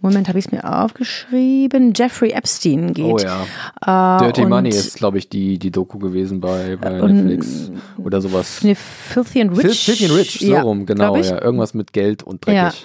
Moment, 0.03 0.29
habe 0.29 0.39
ich 0.39 0.47
es 0.47 0.53
mir 0.53 0.65
aufgeschrieben? 0.65 1.93
Jeffrey 1.95 2.31
Epstein 2.31 2.95
geht. 2.95 3.05
Oh 3.05 3.19
ja. 3.19 4.17
Äh, 4.17 4.25
Dirty 4.25 4.47
Money 4.47 4.71
ist, 4.71 4.97
glaube 4.97 5.19
ich, 5.19 5.29
die, 5.29 5.59
die 5.59 5.71
Doku 5.71 5.99
gewesen 5.99 6.41
bei, 6.41 6.77
bei 6.77 7.03
und, 7.03 7.17
Netflix 7.17 7.71
oder 7.99 8.23
sowas. 8.23 8.61
Nee, 8.63 8.75
Filthy 8.75 9.43
and 9.43 9.59
Rich. 9.59 9.85
Filthy 9.85 10.07
and 10.07 10.15
Rich, 10.15 10.39
so 10.41 10.47
ja, 10.47 10.63
rum, 10.63 10.87
genau. 10.87 11.17
Ja. 11.17 11.43
Irgendwas 11.43 11.75
mit 11.75 11.93
Geld 11.93 12.23
und 12.23 12.47
dreckig. 12.47 12.83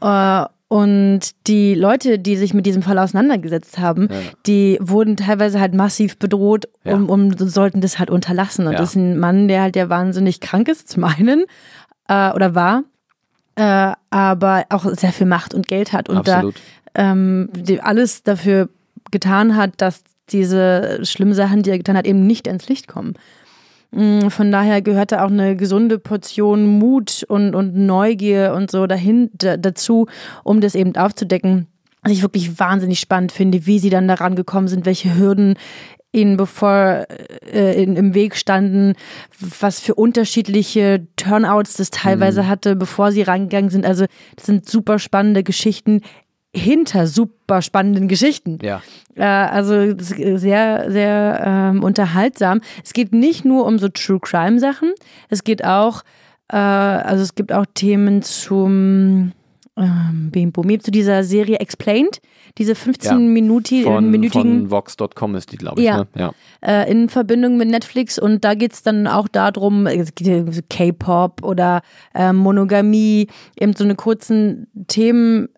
Ja. 0.00 0.44
äh, 0.44 0.48
und 0.70 1.20
die 1.48 1.74
Leute, 1.74 2.20
die 2.20 2.36
sich 2.36 2.54
mit 2.54 2.64
diesem 2.64 2.82
Fall 2.82 2.96
auseinandergesetzt 3.00 3.80
haben, 3.80 4.06
Ja. 4.08 4.16
die 4.46 4.78
wurden 4.80 5.16
teilweise 5.16 5.58
halt 5.58 5.74
massiv 5.74 6.16
bedroht 6.16 6.68
Ja. 6.84 6.94
um, 6.94 7.08
um 7.08 7.36
sollten 7.36 7.80
das 7.80 7.98
halt 7.98 8.08
unterlassen. 8.08 8.68
Und 8.68 8.74
Ja. 8.74 8.78
das 8.78 8.90
ist 8.90 8.94
ein 8.94 9.18
Mann, 9.18 9.48
der 9.48 9.62
halt 9.62 9.74
der 9.74 9.90
wahnsinnig 9.90 10.38
krank 10.40 10.68
ist, 10.68 10.88
zum 10.88 11.02
einen, 11.02 11.44
äh, 12.08 12.30
oder 12.30 12.54
war, 12.54 12.84
äh, 13.56 13.94
aber 14.10 14.64
auch 14.68 14.86
sehr 14.94 15.10
viel 15.12 15.26
Macht 15.26 15.54
und 15.54 15.66
Geld 15.66 15.92
hat 15.92 16.08
und 16.08 16.18
Absolut. 16.18 16.54
da 16.94 17.10
ähm, 17.10 17.48
alles 17.82 18.22
dafür 18.22 18.68
getan 19.10 19.56
hat, 19.56 19.72
dass 19.78 20.04
diese 20.28 21.00
schlimmen 21.04 21.34
Sachen, 21.34 21.64
die 21.64 21.70
er 21.70 21.78
getan 21.78 21.96
hat, 21.96 22.06
eben 22.06 22.24
nicht 22.28 22.46
ins 22.46 22.68
Licht 22.68 22.86
kommen. 22.86 23.14
Mm, 23.92 24.28
Von 24.28 24.52
daher 24.52 24.82
gehört 24.82 25.12
da 25.12 25.24
auch 25.24 25.30
eine 25.30 25.56
gesunde 25.56 25.98
Portion 25.98 26.66
Mut 26.78 27.24
und, 27.28 27.54
und 27.54 27.74
Neugier 27.74 28.54
und 28.54 28.70
so 28.70 28.86
dahin 28.86 29.30
da, 29.34 29.56
dazu, 29.56 30.06
um 30.44 30.60
das 30.60 30.74
eben 30.74 30.96
aufzudecken. 30.96 31.66
Was 32.02 32.12
ich 32.12 32.22
wirklich 32.22 32.58
wahnsinnig 32.58 33.00
spannend 33.00 33.32
finde, 33.32 33.66
wie 33.66 33.78
sie 33.78 33.90
dann 33.90 34.08
daran 34.08 34.34
gekommen 34.34 34.68
sind, 34.68 34.86
welche 34.86 35.18
Hürden 35.18 35.54
ihnen 36.12 36.36
bevor 36.36 37.06
äh, 37.52 37.82
in, 37.82 37.96
im 37.96 38.14
Weg 38.14 38.36
standen, 38.36 38.94
was 39.60 39.80
für 39.80 39.94
unterschiedliche 39.94 41.06
Turnouts 41.16 41.74
das 41.74 41.90
teilweise 41.90 42.48
hatte, 42.48 42.74
bevor 42.74 43.12
sie 43.12 43.22
reingegangen 43.22 43.70
sind. 43.70 43.86
Also 43.86 44.06
das 44.34 44.46
sind 44.46 44.68
super 44.68 44.98
spannende 44.98 45.42
Geschichten 45.44 46.00
hinter 46.54 47.06
super 47.06 47.62
spannenden 47.62 48.08
Geschichten. 48.08 48.58
Ja. 48.62 48.82
Äh, 49.14 49.22
also 49.24 49.94
sehr, 49.98 50.90
sehr 50.90 51.42
ähm, 51.44 51.82
unterhaltsam. 51.84 52.60
Es 52.84 52.92
geht 52.92 53.12
nicht 53.12 53.44
nur 53.44 53.66
um 53.66 53.78
so 53.78 53.88
True 53.88 54.20
Crime 54.20 54.58
Sachen. 54.58 54.92
Es 55.28 55.44
geht 55.44 55.64
auch, 55.64 56.02
äh, 56.48 56.56
also 56.56 57.22
es 57.22 57.34
gibt 57.34 57.52
auch 57.52 57.66
Themen 57.74 58.22
zum 58.22 59.32
ähm, 59.76 60.30
Bim 60.30 60.52
zu 60.80 60.90
dieser 60.90 61.22
Serie 61.22 61.58
Explained, 61.58 62.20
diese 62.58 62.74
15 62.74 63.12
Ja, 63.12 63.82
Von, 63.84 64.10
minütigen 64.10 64.60
von 64.68 64.70
Vox.com 64.70 65.36
ist 65.36 65.52
die, 65.52 65.56
glaube 65.56 65.80
ich. 65.80 65.86
Ja. 65.86 65.98
Ne? 65.98 66.08
ja. 66.16 66.32
äh, 66.60 66.90
in 66.90 67.08
Verbindung 67.08 67.56
mit 67.56 67.68
Netflix 67.68 68.18
und 68.18 68.44
da 68.44 68.54
geht's 68.54 68.82
dann 68.82 69.06
auch 69.06 69.28
darum, 69.28 69.86
es 69.86 70.14
geht 70.14 70.52
so 70.52 70.60
K-Pop 70.68 71.42
oder 71.44 71.82
äh, 72.14 72.32
Monogamie, 72.32 73.28
eben 73.58 73.74
so 73.74 73.84
eine 73.84 73.94
kurzen 73.94 74.66
Themen 74.88 75.48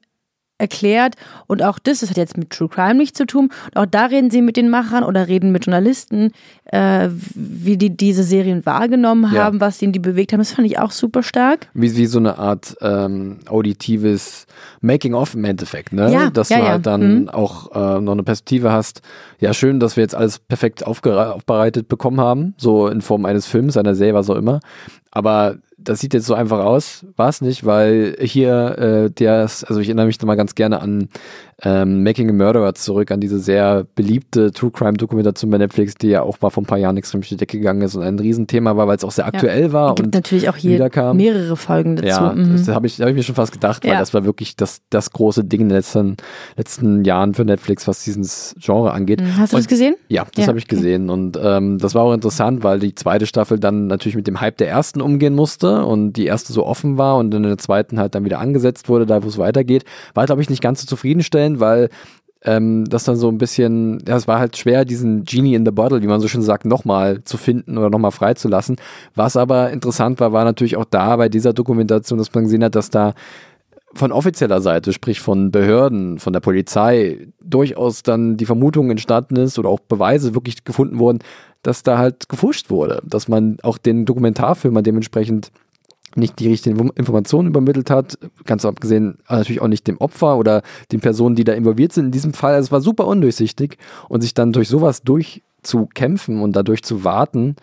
erklärt 0.62 1.16
und 1.46 1.62
auch 1.62 1.78
das, 1.78 2.00
das 2.00 2.08
hat 2.10 2.16
jetzt 2.16 2.38
mit 2.38 2.48
True 2.50 2.68
Crime 2.68 2.94
nichts 2.94 3.18
zu 3.18 3.26
tun. 3.26 3.50
Und 3.74 3.76
auch 3.76 3.86
da 3.86 4.06
reden 4.06 4.30
sie 4.30 4.40
mit 4.40 4.56
den 4.56 4.70
Machern 4.70 5.04
oder 5.04 5.28
reden 5.28 5.52
mit 5.52 5.66
Journalisten, 5.66 6.30
äh, 6.66 7.08
wie 7.34 7.76
die 7.76 7.94
diese 7.94 8.22
Serien 8.22 8.64
wahrgenommen 8.64 9.30
Ja. 9.34 9.44
haben, 9.44 9.60
was 9.60 9.82
ihnen 9.82 9.92
die 9.92 9.98
bewegt 9.98 10.32
haben. 10.32 10.38
Das 10.40 10.52
fand 10.52 10.66
ich 10.66 10.78
auch 10.78 10.92
super 10.92 11.22
stark. 11.22 11.68
Wie, 11.74 11.94
wie 11.96 12.06
so 12.06 12.18
eine 12.18 12.38
Art 12.38 12.76
ähm, 12.80 13.40
auditives 13.48 14.46
Making-of 14.80 15.34
im 15.34 15.44
Endeffekt, 15.44 15.92
ne? 15.92 16.10
Ja, 16.10 16.30
Dass 16.30 16.48
ja, 16.48 16.58
du 16.58 16.64
halt 16.68 16.86
dann 16.86 17.02
Mhm. 17.22 17.28
auch 17.28 17.72
äh, 17.74 18.00
noch 18.00 18.12
eine 18.12 18.22
Perspektive 18.22 18.70
hast. 18.72 19.02
Ja, 19.40 19.52
schön, 19.52 19.80
dass 19.80 19.96
wir 19.96 20.02
jetzt 20.02 20.14
alles 20.14 20.38
perfekt 20.38 20.86
aufbereitet 20.86 21.88
bekommen 21.88 22.20
haben, 22.20 22.54
so 22.56 22.86
in 22.88 23.00
Form 23.00 23.24
eines 23.24 23.46
Films, 23.46 23.76
einer 23.76 23.94
Serie, 23.94 24.14
was 24.14 24.30
auch 24.30 24.36
immer. 24.36 24.60
Aber 25.12 25.58
das 25.76 26.00
sieht 26.00 26.14
jetzt 26.14 26.26
so 26.26 26.34
einfach 26.34 26.60
aus, 26.60 27.04
war 27.16 27.28
es 27.28 27.40
nicht, 27.42 27.66
weil 27.66 28.16
hier 28.20 28.78
äh, 28.78 29.10
der, 29.10 29.40
also 29.42 29.78
ich 29.78 29.88
erinnere 29.88 30.06
mich 30.06 30.18
da 30.18 30.26
mal 30.26 30.36
ganz 30.36 30.54
gerne 30.54 30.80
an 30.80 31.08
ähm, 31.64 32.02
Making 32.02 32.30
a 32.30 32.32
Murderer 32.32 32.74
zurück, 32.74 33.10
an 33.12 33.20
diese 33.20 33.38
sehr 33.38 33.86
beliebte 33.94 34.50
True 34.52 34.70
Crime 34.72 34.94
Dokumentation 34.94 35.50
bei 35.50 35.58
Netflix, 35.58 35.94
die 35.94 36.08
ja 36.08 36.22
auch 36.22 36.40
mal 36.40 36.50
vor 36.50 36.62
ein 36.62 36.66
paar 36.66 36.78
Jahren 36.78 36.96
extrem 36.96 37.20
durch 37.20 37.28
die 37.28 37.36
Decke 37.36 37.58
gegangen 37.58 37.82
ist 37.82 37.94
und 37.94 38.02
ein 38.02 38.18
Riesenthema 38.18 38.76
war, 38.76 38.88
weil 38.88 38.96
es 38.96 39.04
auch 39.04 39.12
sehr 39.12 39.26
aktuell 39.26 39.72
war 39.72 39.90
Es 39.90 39.94
gibt 39.96 40.06
und 40.08 40.14
natürlich 40.14 40.48
auch 40.48 40.56
hier 40.56 40.72
wiederkam. 40.72 41.16
mehrere 41.16 41.56
Folgen 41.56 41.96
dazu. 41.96 42.08
Ja, 42.08 42.32
Mhm. 42.32 42.52
das 42.56 42.68
habe 42.68 42.86
ich, 42.86 43.00
hab 43.00 43.08
ich 43.08 43.14
mir 43.14 43.22
schon 43.22 43.34
fast 43.36 43.52
gedacht, 43.52 43.84
weil 43.84 43.92
Ja. 43.92 44.00
das 44.00 44.12
war 44.12 44.24
wirklich 44.24 44.56
das, 44.56 44.80
das 44.90 45.12
große 45.12 45.44
Ding 45.44 45.60
in 45.62 45.68
den 45.68 45.76
letzten, 45.76 46.16
letzten 46.56 47.04
Jahren 47.04 47.34
für 47.34 47.44
Netflix, 47.44 47.86
was 47.86 48.02
dieses 48.04 48.54
Genre 48.58 48.92
angeht. 48.92 49.20
Mhm. 49.20 49.36
Hast 49.38 49.52
du 49.52 49.56
Und- 49.56 49.62
das 49.64 49.68
gesehen? 49.68 49.94
Ja, 50.08 50.24
das 50.34 50.44
Ja, 50.44 50.48
habe 50.48 50.58
ich 50.58 50.66
gesehen. 50.66 51.10
Und 51.10 51.38
ähm, 51.40 51.78
das 51.78 51.94
war 51.94 52.02
auch 52.02 52.12
interessant, 52.12 52.64
weil 52.64 52.80
die 52.80 52.94
zweite 52.94 53.26
Staffel 53.26 53.58
dann 53.60 53.86
natürlich 53.86 54.16
mit 54.16 54.26
dem 54.26 54.40
Hype 54.40 54.56
der 54.56 54.68
ersten 54.68 55.00
umgehen 55.00 55.34
musste 55.34 55.84
und 55.84 56.14
die 56.14 56.26
erste 56.26 56.52
so 56.52 56.66
offen 56.66 56.98
war 56.98 57.16
und 57.18 57.32
in 57.34 57.44
der 57.44 57.58
zweiten 57.58 57.98
halt 58.00 58.14
dann 58.14 58.24
wieder 58.24 58.40
angesetzt 58.40 58.88
wurde, 58.88 59.06
da 59.06 59.22
wo 59.22 59.28
es 59.28 59.38
weitergeht. 59.38 59.84
War, 60.14 60.26
glaube 60.26 60.42
ich, 60.42 60.50
nicht 60.50 60.60
ganz 60.62 60.80
so 60.80 60.86
zufriedenstellend, 60.86 61.51
weil 61.60 61.88
ähm, 62.44 62.84
das 62.86 63.04
dann 63.04 63.16
so 63.16 63.28
ein 63.28 63.38
bisschen, 63.38 64.02
ja, 64.06 64.16
es 64.16 64.26
war 64.26 64.38
halt 64.38 64.56
schwer, 64.56 64.84
diesen 64.84 65.24
Genie 65.24 65.54
in 65.54 65.64
the 65.64 65.70
Bottle, 65.70 66.02
wie 66.02 66.06
man 66.06 66.20
so 66.20 66.28
schön 66.28 66.42
sagt, 66.42 66.64
nochmal 66.64 67.22
zu 67.24 67.36
finden 67.36 67.78
oder 67.78 67.90
nochmal 67.90 68.10
freizulassen. 68.10 68.76
Was 69.14 69.36
aber 69.36 69.70
interessant 69.70 70.20
war, 70.20 70.32
war 70.32 70.44
natürlich 70.44 70.76
auch 70.76 70.84
da 70.84 71.16
bei 71.16 71.28
dieser 71.28 71.52
Dokumentation, 71.52 72.18
dass 72.18 72.34
man 72.34 72.44
gesehen 72.44 72.64
hat, 72.64 72.74
dass 72.74 72.90
da 72.90 73.14
von 73.94 74.10
offizieller 74.10 74.60
Seite, 74.60 74.92
sprich 74.92 75.20
von 75.20 75.50
Behörden, 75.50 76.18
von 76.18 76.32
der 76.32 76.40
Polizei, 76.40 77.28
durchaus 77.44 78.02
dann 78.02 78.36
die 78.36 78.46
Vermutung 78.46 78.90
entstanden 78.90 79.36
ist 79.36 79.58
oder 79.58 79.68
auch 79.68 79.80
Beweise 79.80 80.34
wirklich 80.34 80.64
gefunden 80.64 80.98
wurden, 80.98 81.18
dass 81.62 81.82
da 81.82 81.98
halt 81.98 82.28
gefuscht 82.28 82.70
wurde, 82.70 83.02
dass 83.04 83.28
man 83.28 83.58
auch 83.62 83.78
den 83.78 84.04
Dokumentarfilmer 84.04 84.82
dementsprechend 84.82 85.52
nicht 86.16 86.38
die 86.38 86.48
richtigen 86.48 86.90
Informationen 86.90 87.48
übermittelt 87.48 87.90
hat, 87.90 88.18
ganz 88.44 88.64
abgesehen 88.64 89.18
äh, 89.28 89.36
natürlich 89.36 89.62
auch 89.62 89.68
nicht 89.68 89.86
dem 89.86 89.98
Opfer 89.98 90.36
oder 90.36 90.62
den 90.90 91.00
Personen, 91.00 91.36
die 91.36 91.44
da 91.44 91.52
involviert 91.52 91.92
sind 91.92 92.06
in 92.06 92.10
diesem 92.12 92.32
Fall. 92.32 92.54
Also 92.54 92.66
es 92.68 92.72
war 92.72 92.80
super 92.80 93.06
undurchsichtig 93.06 93.78
und 94.08 94.20
sich 94.20 94.34
dann 94.34 94.52
durch 94.52 94.68
sowas 94.68 95.02
zu 95.62 95.86
kämpfen 95.94 96.40
und 96.40 96.54
dadurch 96.56 96.82
zu 96.82 97.04
warten, 97.04 97.56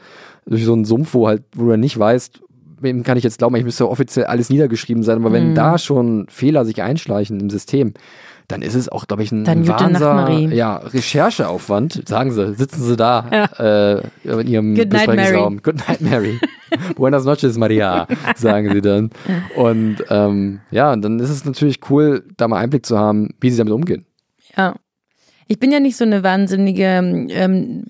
durch 0.45 0.65
so 0.65 0.73
einen 0.73 0.85
Sumpf, 0.85 1.13
wo 1.13 1.27
halt, 1.27 1.43
wo 1.53 1.65
du 1.65 1.77
nicht 1.77 1.97
weißt, 1.99 2.41
wem 2.81 3.03
kann 3.03 3.17
ich 3.17 3.23
jetzt 3.23 3.39
glauben, 3.39 3.55
ich 3.55 3.63
müsste 3.63 3.89
offiziell 3.89 4.25
alles 4.25 4.49
niedergeschrieben 4.49 5.03
sein, 5.03 5.17
aber 5.17 5.33
wenn 5.33 5.49
Mhm. 5.49 5.55
da 5.55 5.77
schon 5.77 6.27
Fehler 6.29 6.65
sich 6.65 6.81
einschleichen 6.81 7.39
im 7.39 7.49
System, 7.49 7.93
dann 8.49 8.63
ist 8.63 8.73
es 8.73 8.89
auch, 8.89 9.07
glaube 9.07 9.23
ich, 9.23 9.31
ein 9.31 9.45
Dann 9.45 9.67
Wahnsinn, 9.67 10.51
ja, 10.51 10.77
Rechercheaufwand, 10.77 12.09
sagen 12.09 12.31
sie, 12.31 12.55
sitzen 12.55 12.83
sie 12.83 12.97
da 12.97 13.29
äh, 13.59 14.01
in 14.23 14.47
ihrem 14.47 14.75
Good 14.75 14.91
night, 14.91 15.05
Besprechungsraum. 15.05 15.61
Good 15.61 15.87
night, 15.87 16.01
Mary. 16.01 16.39
Buenas 16.95 17.25
noches, 17.25 17.57
Maria, 17.57 18.07
sagen 18.35 18.71
sie 18.73 18.81
dann. 18.81 19.11
Und 19.55 19.97
ähm, 20.09 20.61
ja, 20.71 20.91
und 20.91 21.03
dann 21.03 21.19
ist 21.19 21.29
es 21.29 21.45
natürlich 21.45 21.79
cool, 21.89 22.23
da 22.37 22.47
mal 22.47 22.57
Einblick 22.57 22.85
zu 22.85 22.97
haben, 22.97 23.29
wie 23.39 23.51
sie 23.51 23.57
damit 23.57 23.73
umgehen. 23.73 24.05
Ja. 24.57 24.75
Ich 25.47 25.59
bin 25.59 25.71
ja 25.71 25.79
nicht 25.79 25.97
so 25.97 26.03
eine 26.03 26.23
wahnsinnige 26.23 26.83
ähm, 26.83 27.85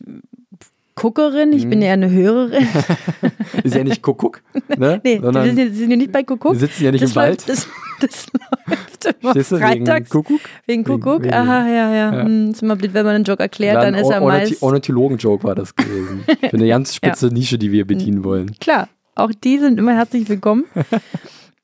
Guckerin, 0.99 1.53
ich 1.53 1.65
Mhm. 1.65 1.69
bin 1.69 1.81
eher 1.81 1.93
eine 1.93 2.09
Hörerin. 2.11 2.67
Ist 3.63 3.75
ja 3.75 3.83
nicht 3.83 4.01
Kuckuck, 4.01 4.41
ne? 4.77 4.99
Nee, 5.03 5.19
sondern 5.21 5.45
sind, 5.47 5.57
ja- 5.59 5.65
die 5.65 5.73
sind 5.75 5.91
ja 5.91 5.97
nicht 5.97 6.11
bei 6.11 6.23
Kuckuck. 6.23 6.53
wir 6.53 6.59
sitzen 6.59 6.83
ja 6.85 6.91
nicht 6.91 7.03
das 7.03 7.11
im 7.11 7.15
Wald. 7.15 7.47
Läuft, 7.47 7.49
das, 7.49 7.67
das 8.01 8.25
läuft 8.67 9.17
immer 9.21 9.31
Stehst 9.31 9.51
du, 9.51 9.55
wegen 9.55 9.85
freitags. 9.85 10.09
Kuckuck? 10.09 10.39
Wegen 10.67 10.83
Kuckuck? 10.83 11.23
wegen- 11.23 11.33
Aha, 11.33 11.67
ja, 11.67 11.93
ja. 11.93 12.13
Ja. 12.15 12.23
Hm, 12.25 12.51
ist 12.51 12.61
immer 12.61 12.75
blöd, 12.75 12.93
wenn 12.93 13.05
man 13.05 13.15
einen 13.15 13.23
Joke 13.23 13.41
erklärt, 13.41 13.77
Dann 13.77 13.93
dann 13.93 14.03
ist 14.03 14.09
er 14.11 14.21
meist. 14.21 14.61
Ornithologen-Joke 14.61 15.43
war 15.43 15.55
das 15.55 15.75
gewesen. 15.75 16.23
Für 16.27 16.53
eine 16.57 16.67
ganz 16.67 16.93
spitze 16.95 17.27
Nische, 17.27 17.57
die 17.57 17.71
wir 17.71 17.85
bedienen 17.87 18.23
wollen. 18.23 18.51
Klar, 18.59 18.87
auch 19.15 19.31
die 19.43 19.57
sind 19.59 19.79
immer 19.79 19.93
herzlich 19.95 20.27
willkommen. 20.29 20.65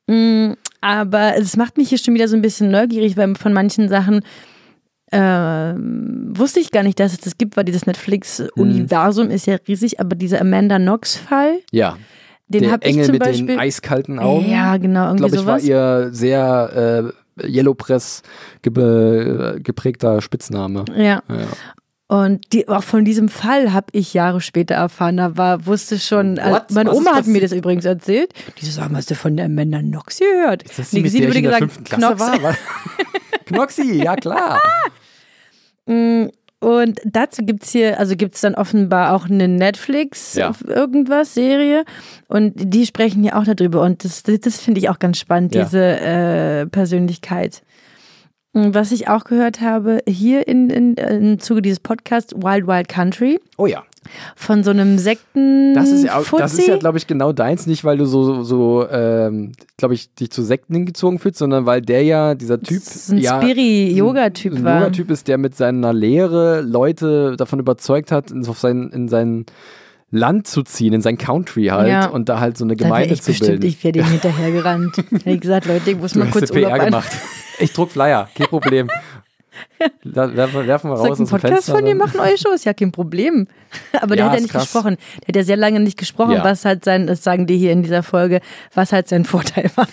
Mm, 0.08 0.54
Aber 0.82 1.36
es 1.38 1.58
macht 1.58 1.77
mich 1.77 1.89
hier 1.89 1.98
schon 1.98 2.13
wieder 2.13 2.27
so 2.27 2.36
ein 2.36 2.42
bisschen 2.42 2.70
neugierig, 2.70 3.18
weil 3.18 3.36
von 3.36 3.54
manchen 3.54 3.89
Sachen 3.89 4.22
ähm, 5.12 6.34
wusste 6.36 6.60
ich 6.60 6.72
gar 6.72 6.84
nicht, 6.84 7.00
dass 7.00 7.14
es 7.14 7.20
das 7.22 7.38
gibt, 7.38 7.58
weil 7.58 7.64
dieses 7.64 7.86
Netflix-Universum 7.86 9.30
ist 9.30 9.48
ja 9.48 9.58
riesig, 9.68 10.00
aber 10.00 10.16
dieser 10.16 10.42
Amanda 10.42 10.78
Knox-Fall, 10.78 11.60
Ja. 11.72 11.98
den 12.48 12.72
habe 12.72 12.88
ich 12.88 13.02
zum 13.04 13.12
mit 13.14 13.20
Beispiel. 13.24 13.48
den 13.48 13.60
eiskalten 13.60 14.20
Augen. 14.20 14.50
Ja, 14.50 14.78
genau, 14.78 15.14
Ich 15.14 15.22
irgendwie 15.22 15.30
glaube, 15.32 15.36
ich 15.38 15.46
war 15.46 15.60
ihr 15.60 16.10
sehr 16.12 17.12
äh, 17.38 17.48
Yellow 17.48 17.74
Press 17.74 18.22
ge 18.62 19.60
geprägter 19.62 20.22
Spitzname. 20.22 20.86
Ja. 20.96 21.22
Ja. 21.28 21.48
Und 22.08 22.54
die, 22.54 22.68
auch 22.68 22.84
von 22.84 23.04
diesem 23.04 23.30
Fall 23.30 23.74
habe 23.74 23.88
ich 23.92 24.14
Jahre 24.14 24.40
später 24.40 24.76
erfahren. 24.76 25.18
Da 25.18 25.38
war, 25.38 25.66
wusste 25.66 25.98
schon, 25.98 26.38
also 26.38 26.62
meine 26.70 26.92
Was 26.92 26.98
Oma 26.98 27.16
hat 27.16 27.26
mir 27.26 27.42
das 27.42 27.52
übrigens 27.52 27.84
erzählt. 27.84 28.32
Die 28.62 28.66
so 28.66 28.72
sagen, 28.72 28.96
hast 28.96 29.10
du 29.10 29.16
von 29.16 29.36
der 29.36 29.48
Amanda 29.48 29.80
Knox 29.80 30.20
gehört? 30.20 30.62
Ist 30.64 30.78
das 30.78 30.92
die, 30.92 30.98
Nee, 30.98 31.02
mit 31.04 31.12
sie 31.12 31.22
der 31.22 31.30
ich 31.30 31.36
in 31.38 31.44
der 31.44 31.52
gesagt, 31.54 31.72
fünften 31.74 31.84
Klasse 31.84 32.06
Knox. 32.16 32.22
war? 32.22 32.44
war? 32.44 32.56
Knoxi, 33.46 34.04
ja 34.04 34.16
klar. 34.16 34.60
Mm, 35.86 36.27
Und 36.62 37.00
dazu 37.06 37.44
gibt's 37.46 37.72
hier, 37.72 38.00
also 38.00 38.15
gibt's 38.15 38.42
dann 38.42 38.56
offenbar 38.56 39.13
auch 39.13 39.25
eine 39.30 39.48
Netflix 39.48 40.34
Ja. 40.36 40.54
irgendwas 40.68 41.34
Serie 41.36 41.84
und 42.27 42.54
die 42.56 42.86
sprechen 42.88 43.24
ja 43.24 43.36
auch 43.39 43.44
darüber 43.44 43.82
und 43.82 44.04
das, 44.04 44.24
das, 44.24 44.60
finde 44.62 44.80
ich 44.80 44.89
auch 44.89 44.98
ganz 44.98 45.20
spannend, 45.20 45.54
Ja. 45.54 45.63
diese 45.63 45.80
äh, 46.00 46.65
Persönlichkeit. 46.65 47.62
Was 48.54 48.94
ich 48.94 49.10
auch 49.10 49.25
gehört 49.25 49.60
habe, 49.60 50.00
hier 50.08 50.48
in, 50.48 50.70
in, 50.70 50.94
im 50.96 51.39
Zuge 51.39 51.62
dieses 51.62 51.82
Podcasts 51.82 52.34
Wild 52.34 52.65
Wild 52.68 52.88
Country 52.88 53.39
Oh 53.58 53.68
ja. 53.68 53.84
Von 54.36 54.64
so 54.64 54.72
einem 54.72 54.98
Sekten 54.98 55.74
Das 55.74 55.90
ist 55.90 56.04
ja, 56.04 56.22
das 56.38 56.54
ist 56.54 56.68
ja 56.68 56.78
glaube 56.78 56.98
ich, 56.98 57.08
genau 57.08 57.32
deins. 57.32 57.66
Nicht, 57.68 57.84
weil 57.84 57.98
du 57.98 58.06
so, 58.06 58.44
so 58.44 58.88
ähm, 58.90 59.52
glaube 59.78 59.94
ich, 59.94 60.14
dich 60.14 60.32
zu 60.32 60.44
Sekten 60.44 60.74
hingezogen 60.76 61.20
fühlst, 61.20 61.40
sondern 61.40 61.66
weil 61.66 61.82
der 61.82 62.04
ja, 62.04 62.36
dieser 62.36 62.62
Typ, 62.62 62.84
Das 62.84 62.96
ist 62.96 63.12
ein 63.12 63.18
ja, 63.18 63.42
Spiri-Yoga-Typ 63.42 64.54
ein 64.56 64.64
war. 64.64 64.80
Yoga-Typ 64.82 65.12
ist, 65.12 65.28
der 65.28 65.38
mit 65.38 65.56
seiner 65.56 65.94
Lehre 65.94 66.62
Leute 66.62 67.36
davon 67.38 67.60
überzeugt 67.60 68.12
hat, 68.12 68.32
in, 68.32 68.46
auf 68.48 68.60
sein, 68.60 68.90
in 68.94 69.08
sein 69.08 69.46
Land 70.12 70.48
zu 70.48 70.62
ziehen, 70.64 70.94
in 70.94 71.02
sein 71.02 71.18
Country 71.18 71.66
halt 71.66 71.90
Ja. 71.90 72.08
und 72.08 72.30
da 72.30 72.40
halt 72.40 72.58
so 72.58 72.64
eine 72.64 72.76
Gemeinde 72.76 73.14
ich 73.16 73.22
zu 73.22 73.32
bestimmt, 73.32 73.62
bilden. 73.62 73.66
ich 73.68 73.84
wäre 73.84 73.92
dem 73.94 74.06
hinterhergerannt. 74.10 74.98
Hätte 74.98 75.30
ich 75.30 75.42
gesagt, 75.42 75.66
Leute, 75.66 75.92
ich 75.92 75.98
muss 75.98 76.14
du 76.14 76.20
mal 76.20 76.30
kurz 76.30 76.52
PR 76.52 76.64
Urlaub 76.64 76.80
ein. 76.80 76.86
gemacht. 76.86 77.12
Ich 77.60 77.74
druck 77.74 77.92
Flyer, 77.92 78.30
kein 78.36 78.48
Problem. 78.48 78.88
Werfen, 80.04 80.68
werfen 80.68 80.90
wir 80.90 80.98
Soll 80.98 81.08
raus 81.10 81.20
ich 81.20 81.32
einen 81.32 81.42
Podcast 81.42 81.70
von 81.70 81.86
dir 81.86 81.96
machen, 81.96 82.20
eure 82.20 82.38
Shows? 82.38 82.64
Ja, 82.64 82.74
kein 82.74 82.92
Problem. 82.92 83.48
Aber 84.01 84.16
der 84.16 84.25
Ja, 84.25 84.25
hat 84.25 84.34
ja 84.34 84.38
ist 84.38 84.42
nicht 84.44 84.51
krass. 84.51 84.64
gesprochen. 84.64 84.98
Der 85.22 85.27
hat 85.29 85.36
ja 85.36 85.44
sehr 85.44 85.58
lange 85.58 85.79
nicht 85.79 85.98
gesprochen, 85.98 86.34
Ja. 86.34 86.44
was 86.44 86.66
halt 86.66 86.84
sein, 86.86 87.08
das 87.08 87.24
sagen 87.24 87.48
die 87.48 87.58
hier 87.58 87.72
in 87.72 87.84
dieser 87.84 88.03
Folge, 88.03 88.42
was 88.74 88.92
halt 88.92 89.08
sein 89.08 89.25
Vorteil 89.25 89.70
war. 89.75 89.88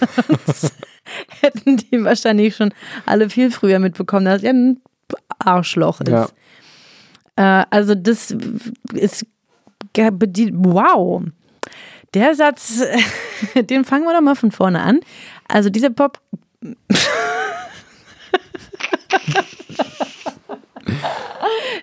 Hätten 1.40 1.76
die 1.78 2.02
wahrscheinlich 2.04 2.56
schon 2.56 2.72
alle 3.06 3.28
viel 3.28 3.50
früher 3.50 3.78
mitbekommen, 3.78 4.24
dass 4.26 4.42
er 4.42 4.52
ein 4.52 4.80
Arschloch 5.38 6.00
ist. 6.00 6.08
Ja. 6.08 6.28
Äh, 7.36 7.66
also 7.70 7.94
das 7.94 8.34
ist 8.92 9.26
wow. 9.94 11.22
Der 12.14 12.34
Satz, 12.34 12.82
den 13.54 13.84
fangen 13.84 14.04
wir 14.04 14.12
doch 14.14 14.20
mal 14.20 14.34
von 14.36 14.50
vorne 14.52 14.80
an. 14.80 15.00
Also 15.48 15.70
dieser 15.70 15.90
Pop. 15.90 16.20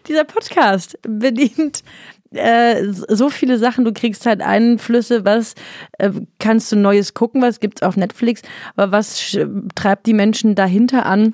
Dieser 0.08 0.23
Podcast 0.23 0.97
bedient 1.03 1.84
äh, 2.32 2.84
so 2.91 3.29
viele 3.29 3.58
Sachen. 3.58 3.86
Du 3.86 3.93
kriegst 3.93 4.25
halt 4.25 4.41
Einflüsse, 4.41 5.25
was 5.25 5.55
äh, 5.97 6.12
kannst 6.39 6.71
du 6.71 6.75
Neues 6.75 7.13
gucken, 7.13 7.41
was 7.41 7.60
gibt's 7.60 7.82
auf 7.82 7.97
Netflix, 7.97 8.41
aber 8.75 8.91
was 8.91 9.38
treibt 9.75 10.05
die 10.05 10.13
Menschen 10.13 10.55
dahinter 10.55 11.05
an? 11.05 11.34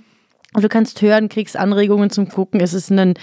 Du 0.53 0.69
kannst 0.69 1.01
hören, 1.01 1.27
kriegst 1.27 1.57
Anregungen 1.57 2.09
zum 2.09 2.29
Gucken. 2.29 2.61
Es 2.61 2.73
ist 2.73 2.89
ein 2.89 3.15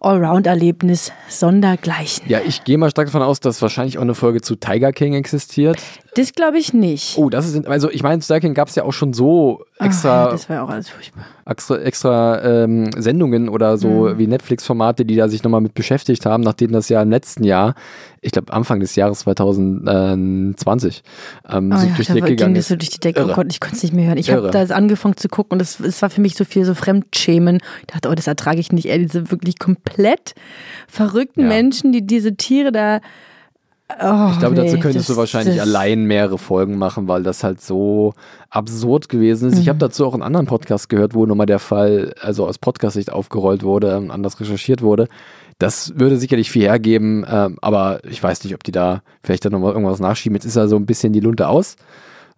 Allround-Erlebnis 0.00 1.12
sondergleichen. 1.28 2.28
Ja, 2.28 2.40
ich 2.46 2.64
gehe 2.64 2.78
mal 2.78 2.90
stark 2.90 3.08
davon 3.08 3.22
aus, 3.22 3.40
dass 3.40 3.60
wahrscheinlich 3.62 3.98
auch 3.98 4.02
eine 4.02 4.14
Folge 4.14 4.40
zu 4.40 4.56
Tiger 4.56 4.92
King 4.92 5.14
existiert. 5.14 5.78
Das 6.16 6.32
glaube 6.32 6.58
ich 6.58 6.72
nicht. 6.74 7.16
Oh, 7.18 7.30
das 7.30 7.46
ist, 7.48 7.66
also 7.68 7.88
ich 7.90 8.02
meine, 8.02 8.20
Tiger 8.20 8.40
King 8.40 8.54
gab 8.54 8.68
es 8.68 8.74
ja 8.74 8.82
auch 8.84 8.92
schon 8.92 9.12
so 9.12 9.64
extra, 9.78 10.26
Ah, 10.26 10.30
das 10.30 10.48
war 10.48 10.56
ja 10.56 10.62
auch 10.64 10.68
alles 10.68 10.88
furchtbar. 10.88 11.24
extra, 11.46 11.78
extra 11.78 12.42
ähm, 12.64 12.90
Sendungen 12.96 13.48
oder 13.48 13.78
so 13.78 13.88
Mhm. 14.08 14.18
wie 14.18 14.26
Netflix-Formate, 14.26 15.04
die 15.04 15.14
da 15.16 15.28
sich 15.28 15.42
nochmal 15.44 15.60
mit 15.60 15.74
beschäftigt 15.74 16.26
haben, 16.26 16.42
nachdem 16.42 16.72
das 16.72 16.88
ja 16.88 17.00
im 17.00 17.10
letzten 17.10 17.44
Jahr, 17.44 17.74
ich 18.22 18.32
glaube 18.32 18.52
Anfang 18.52 18.80
des 18.80 18.96
Jahres 18.96 19.20
2020, 19.20 21.02
ähm, 21.48 21.72
Oh 21.72 21.76
so 21.78 21.86
ja, 21.86 21.92
durch 21.94 22.06
die 22.08 22.12
Decke 22.14 22.26
ging 22.26 22.36
gegangen 22.36 22.54
das 22.54 22.64
ist. 22.64 22.68
so 22.68 22.76
durch 22.76 22.90
die 22.90 23.00
Decke. 23.00 23.20
Oh 23.20 23.26
Irre. 23.26 23.34
Gott, 23.34 23.46
ich 23.50 23.60
konnte 23.60 23.76
es 23.76 23.82
nicht 23.82 23.94
mehr 23.94 24.06
hören. 24.08 24.18
Ich 24.18 24.30
habe 24.30 24.50
da 24.50 24.62
angefangen 24.74 25.16
zu 25.16 25.28
gucken 25.28 25.56
und 25.56 25.62
es 25.62 25.80
es 25.80 26.02
war 26.02 26.10
für 26.10 26.20
mich 26.20 26.34
so 26.36 26.44
viel 26.44 26.64
so 26.64 26.74
Fremdschämen. 26.74 27.58
Ich 27.80 27.86
dachte, 27.86 28.08
oh, 28.10 28.14
das 28.14 28.26
ertrage 28.26 28.60
ich 28.60 28.72
nicht. 28.72 28.86
Ey, 28.90 28.98
diese 29.06 29.30
wirklich 29.30 29.58
komplett 29.58 30.34
verrückten 30.88 31.42
Ja. 31.42 31.46
Menschen, 31.48 31.92
die 31.92 32.06
diese 32.06 32.34
Tiere 32.36 32.72
da. 32.72 33.00
Oh, 34.02 34.28
Ich 34.32 34.38
glaube, 34.38 34.54
dazu 34.54 34.74
nee, 34.74 34.80
könntest 34.80 35.08
das- 35.08 35.14
du 35.14 35.16
wahrscheinlich 35.16 35.56
das- 35.56 35.66
allein 35.66 36.04
mehrere 36.04 36.38
Folgen 36.38 36.76
machen, 36.78 37.08
weil 37.08 37.22
das 37.22 37.42
halt 37.44 37.60
so 37.60 38.14
absurd 38.48 39.08
gewesen 39.08 39.48
ist. 39.50 39.58
Ich 39.58 39.66
Mhm. 39.66 39.70
habe 39.70 39.78
dazu 39.78 40.06
auch 40.06 40.14
einen 40.14 40.22
anderen 40.22 40.46
Podcast 40.46 40.88
gehört, 40.88 41.14
wo 41.14 41.26
nochmal 41.26 41.46
der 41.46 41.58
Fall, 41.58 42.14
also 42.20 42.46
aus 42.46 42.58
Podcast-Sicht 42.58 43.12
aufgerollt 43.12 43.62
wurde, 43.62 43.96
anders 44.10 44.38
recherchiert 44.40 44.82
wurde. 44.82 45.08
Das 45.58 45.92
würde 45.98 46.16
sicherlich 46.16 46.50
viel 46.50 46.62
hergeben, 46.62 47.26
ähm, 47.30 47.58
aber 47.60 48.00
ich 48.08 48.22
weiß 48.22 48.44
nicht, 48.44 48.54
ob 48.54 48.62
die 48.64 48.72
da 48.72 49.02
vielleicht 49.22 49.44
dann 49.44 49.52
nochmal 49.52 49.72
irgendwas 49.72 50.00
nachschieben. 50.00 50.34
Jetzt 50.36 50.46
ist 50.46 50.56
ja 50.56 50.66
so 50.68 50.76
ein 50.76 50.86
bisschen 50.86 51.12
die 51.12 51.20
Lunte 51.20 51.48
aus. 51.48 51.76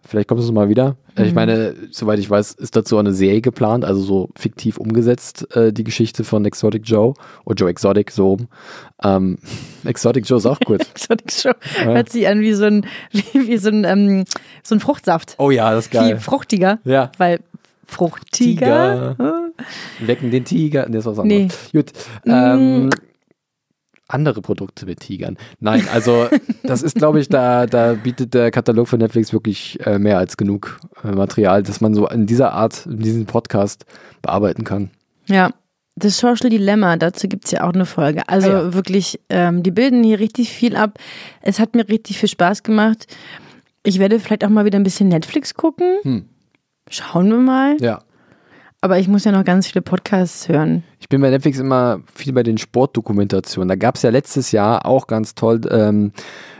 Vielleicht 0.05 0.27
kommt 0.27 0.41
es 0.41 0.51
mal 0.51 0.69
wieder. 0.69 0.97
Äh, 1.15 1.21
Mhm. 1.21 1.27
Ich 1.27 1.33
meine, 1.35 1.75
soweit 1.91 2.19
ich 2.19 2.29
weiß, 2.29 2.53
ist 2.53 2.75
dazu 2.75 2.97
eine 2.97 3.13
Serie 3.13 3.41
geplant, 3.41 3.85
also 3.85 4.01
so 4.01 4.29
fiktiv 4.35 4.77
umgesetzt, 4.77 5.55
äh, 5.55 5.71
die 5.71 5.83
Geschichte 5.83 6.23
von 6.23 6.43
Exotic 6.45 6.83
Joe. 6.85 7.13
Oder 7.45 7.55
Joe 7.55 7.69
Exotic, 7.69 8.11
so 8.11 8.29
rum. 8.29 8.47
Ähm, 9.03 9.37
Exotic 9.85 10.27
Joe 10.27 10.37
ist 10.39 10.45
auch 10.45 10.59
gut. 10.59 10.81
Exotic 10.95 11.31
Show. 11.31 11.51
Hört 11.83 12.09
sich 12.09 12.27
an 12.27 12.41
wie 12.41 12.53
so 12.53 12.65
ein, 12.65 12.85
wie, 13.11 13.47
wie 13.47 13.57
so 13.57 13.69
ein, 13.69 13.83
ähm, 13.85 14.25
so 14.63 14.75
ein 14.75 14.79
Fruchtsaft. 14.79 15.35
Oh 15.37 15.51
ja, 15.51 15.71
das 15.73 15.85
ist 15.85 15.91
geil. 15.91 16.07
Viel 16.07 16.19
fruchtiger. 16.19 16.79
Ja. 16.83 17.11
Weil 17.17 17.39
Fruchtiger. 17.85 19.15
Wecken 19.99 20.31
den 20.31 20.45
Tiger. 20.45 20.87
Nee, 20.89 20.97
ist 20.97 21.05
was 21.05 21.17
Nee. 21.19 21.43
anderes. 21.43 21.71
Gut. 21.71 21.91
Ähm, 22.25 22.89
andere 24.13 24.41
Produkte 24.41 24.85
mit 24.85 24.99
Tigern. 25.01 25.37
Nein, 25.59 25.87
also 25.91 26.27
das 26.63 26.81
ist, 26.81 26.95
glaube 26.95 27.19
ich, 27.19 27.29
da, 27.29 27.65
da 27.65 27.93
bietet 27.93 28.33
der 28.33 28.51
Katalog 28.51 28.87
von 28.87 28.99
Netflix 28.99 29.33
wirklich 29.33 29.79
äh, 29.85 29.99
mehr 29.99 30.17
als 30.17 30.37
genug 30.37 30.79
äh, 31.03 31.11
Material, 31.11 31.63
dass 31.63 31.81
man 31.81 31.93
so 31.93 32.07
in 32.07 32.25
dieser 32.25 32.53
Art, 32.53 32.85
in 32.85 32.99
diesem 32.99 33.25
Podcast 33.25 33.85
bearbeiten 34.21 34.63
kann. 34.63 34.91
Ja. 35.27 35.51
Das 35.95 36.17
Social 36.17 36.49
Dilemma, 36.49 36.97
dazu 36.97 37.27
gibt's 37.27 37.51
ja 37.51 37.63
auch 37.63 37.73
eine 37.73 37.85
Folge. 37.85 38.27
Also 38.27 38.49
Ah 38.49 38.63
ja. 38.63 38.73
wirklich, 38.73 39.19
ähm, 39.29 39.61
die 39.61 39.69
bilden 39.69 40.03
hier 40.03 40.19
richtig 40.19 40.49
viel 40.49 40.75
ab. 40.75 40.97
Es 41.41 41.59
hat 41.59 41.75
mir 41.75 41.87
richtig 41.87 42.17
viel 42.17 42.29
Spaß 42.29 42.63
gemacht. 42.63 43.05
Ich 43.83 43.99
werde 43.99 44.19
vielleicht 44.19 44.43
auch 44.43 44.49
mal 44.49 44.65
wieder 44.65 44.79
ein 44.79 44.83
bisschen 44.83 45.09
Netflix 45.09 45.53
gucken. 45.53 45.97
Hm. 46.01 46.25
Schauen 46.89 47.29
wir 47.29 47.37
mal. 47.37 47.77
Ja. 47.79 48.01
Aber 48.83 48.99
ich 48.99 49.07
muss 49.07 49.23
ja 49.23 49.31
noch 49.31 49.45
ganz 49.45 49.67
viele 49.67 49.81
Podcasts 49.81 50.49
hören. 50.49 50.83
Ich 50.99 51.07
bin 51.07 51.21
bei 51.21 51.29
Netflix 51.29 51.57
immer 51.57 52.01
viel 52.13 52.33
bei 52.33 52.43
den 52.43 52.57
Sportdokumentationen. 52.57 53.69
Da 53.69 53.75
gab 53.75 53.95
es 53.95 54.01
ja 54.01 54.09
letztes 54.09 54.51
Jahr 54.51 54.85
auch 54.85 55.07
ganz 55.07 55.35
toll 55.35 55.61
ähm, 55.71 56.11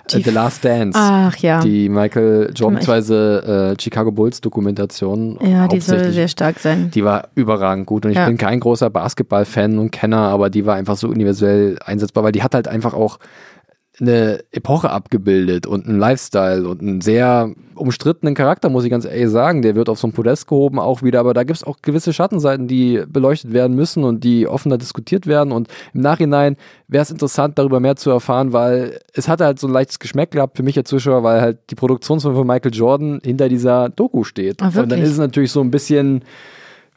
äh, 0.10 0.22
The 0.22 0.30
Last 0.30 0.64
Dance. 0.64 0.98
Ach 1.02 1.36
ja. 1.36 1.60
Die 1.60 1.90
Michael 1.90 2.54
Jordan 2.56 2.80
bzw. 2.80 3.72
Äh, 3.72 3.76
Chicago 3.78 4.14
Bulls 4.14 4.40
Dokumentation. 4.40 5.38
ja, 5.42 5.68
die 5.68 5.82
soll 5.82 6.14
sehr 6.14 6.30
stark 6.30 6.60
sein. 6.60 6.92
Die 6.92 7.04
war 7.04 7.28
überragend 7.36 7.88
gut 7.88 8.06
und 8.06 8.12
ich 8.12 8.18
Ja. 8.18 8.26
bin 8.28 8.38
kein 8.38 8.62
großer 8.62 8.90
Basketball-Fan 8.90 9.78
und 9.78 9.92
Kenner, 9.92 10.20
aber 10.30 10.50
die 10.50 10.66
war 10.66 10.76
einfach 10.76 10.96
so 10.96 11.10
universell 11.10 11.78
einsetzbar, 11.84 12.24
weil 12.24 12.32
die 12.32 12.42
hat 12.44 12.56
halt 12.56 12.70
einfach 12.70 12.94
auch 12.94 13.20
eine 14.00 14.44
Epoche 14.52 14.90
abgebildet 14.90 15.68
und 15.68 15.88
einen 15.88 16.00
Lifestyle 16.00 16.68
und 16.68 16.82
einen 16.82 17.02
sehr 17.02 17.52
umstrittenen 17.76 18.34
Charakter, 18.34 18.70
muss 18.70 18.84
ich 18.84 18.90
ganz 18.90 19.06
ehrlich 19.06 19.30
sagen. 19.30 19.62
Der 19.62 19.76
wird 19.76 19.88
auf 19.88 20.00
so 20.00 20.08
ein 20.08 20.14
Podest 20.14 20.48
gehoben 20.48 20.80
auch 20.80 21.04
wieder, 21.04 21.20
aber 21.20 21.34
da 21.36 21.44
gibt 21.44 21.58
es 21.58 21.64
auch 21.64 21.78
gewisse 21.82 22.12
Schattenseiten, 22.12 22.68
die 22.68 23.04
beleuchtet 23.08 23.54
werden 23.54 23.76
müssen 23.76 24.04
und 24.04 24.24
die 24.24 24.48
offener 24.48 24.80
diskutiert 24.80 25.28
werden 25.28 25.52
und 25.52 25.68
im 25.94 26.02
Nachhinein 26.02 26.58
wäre 26.88 27.04
es 27.04 27.12
interessant, 27.12 27.60
darüber 27.60 27.80
mehr 27.80 27.96
zu 27.96 28.10
erfahren, 28.10 28.52
weil 28.52 29.00
es 29.14 29.28
hat 29.28 29.42
halt 29.42 29.60
so 29.60 29.68
ein 29.68 29.74
leichtes 29.74 30.00
Geschmack 30.00 30.32
gehabt 30.32 30.58
für 30.58 30.64
mich 30.64 30.78
als 30.78 30.90
Zuschauer, 30.90 31.22
weil 31.24 31.42
halt 31.42 31.60
die 31.70 31.76
Produktionsfirma 31.76 32.38
von 32.38 32.48
Michael 32.48 32.74
Jordan 32.74 33.22
hinter 33.24 33.48
dieser 33.48 33.90
Doku 33.90 34.24
steht. 34.24 34.62
Ah, 34.62 34.72
und 34.76 34.92
dann 34.92 35.02
ist 35.02 35.12
es 35.12 35.18
natürlich 35.18 35.52
so 35.52 35.62
ein 35.62 35.70
bisschen 35.70 36.24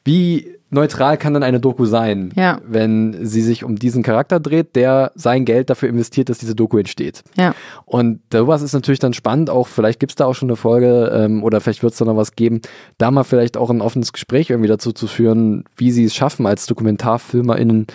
wie 0.04 0.55
neutral 0.70 1.16
kann 1.16 1.32
dann 1.34 1.42
eine 1.42 1.60
Doku 1.60 1.86
sein, 1.86 2.32
Ja. 2.34 2.60
wenn 2.66 3.24
sie 3.24 3.40
sich 3.42 3.62
um 3.64 3.76
diesen 3.76 4.02
Charakter 4.02 4.40
dreht, 4.40 4.74
der 4.76 5.12
sein 5.14 5.44
Geld 5.44 5.70
dafür 5.70 5.88
investiert, 5.88 6.28
dass 6.28 6.38
diese 6.38 6.54
Doku 6.54 6.78
entsteht. 6.78 7.22
Ja. 7.36 7.54
Und 7.84 8.20
sowas 8.32 8.62
ist 8.62 8.72
natürlich 8.72 8.98
dann 8.98 9.14
spannend, 9.14 9.48
auch 9.48 9.68
vielleicht 9.68 10.00
gibt 10.00 10.12
es 10.12 10.16
da 10.16 10.26
auch 10.26 10.34
schon 10.34 10.48
eine 10.48 10.56
Folge 10.56 11.10
ähm, 11.14 11.44
oder 11.44 11.60
vielleicht 11.60 11.82
wird 11.82 11.92
es 11.92 11.98
da 11.98 12.04
noch 12.04 12.16
was 12.16 12.34
geben, 12.36 12.60
da 12.98 13.10
mal 13.10 13.24
vielleicht 13.24 13.56
auch 13.56 13.70
ein 13.70 13.80
offenes 13.80 14.12
Gespräch 14.12 14.50
irgendwie 14.50 14.68
dazu 14.68 14.92
zu 14.92 15.06
führen, 15.06 15.64
wie 15.76 15.92
sie 15.92 16.04
es 16.04 16.14
schaffen, 16.14 16.46
als 16.46 16.66
DokumentarfilmerInnen 16.66 17.86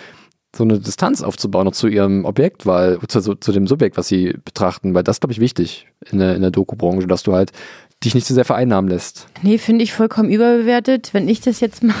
so 0.54 0.64
eine 0.64 0.78
Distanz 0.78 1.22
aufzubauen 1.22 1.64
noch 1.64 1.72
zu 1.72 1.88
ihrem 1.88 2.24
Objekt, 2.26 2.66
weil 2.66 2.98
zu, 3.08 3.34
zu, 3.36 3.52
dem 3.52 3.66
Subjekt, 3.66 3.96
was 3.96 4.08
sie 4.08 4.34
betrachten, 4.44 4.92
weil 4.94 5.02
das 5.02 5.20
glaube 5.20 5.32
ich 5.32 5.40
wichtig 5.40 5.86
in 6.10 6.18
der, 6.18 6.36
in 6.36 6.42
der 6.42 6.50
Doku-Branche, 6.50 7.06
dass 7.06 7.22
du 7.22 7.32
halt 7.32 7.52
dich 8.04 8.14
nicht 8.14 8.26
zu 8.26 8.34
sehr 8.34 8.44
vereinnahmen 8.44 8.90
lässt. 8.90 9.28
Nee, 9.42 9.58
finde 9.58 9.84
ich 9.84 9.92
vollkommen 9.94 10.28
überbewertet. 10.30 11.14
Wenn 11.14 11.28
ich 11.28 11.40
das 11.40 11.60
jetzt 11.60 11.82
mal, 11.82 11.94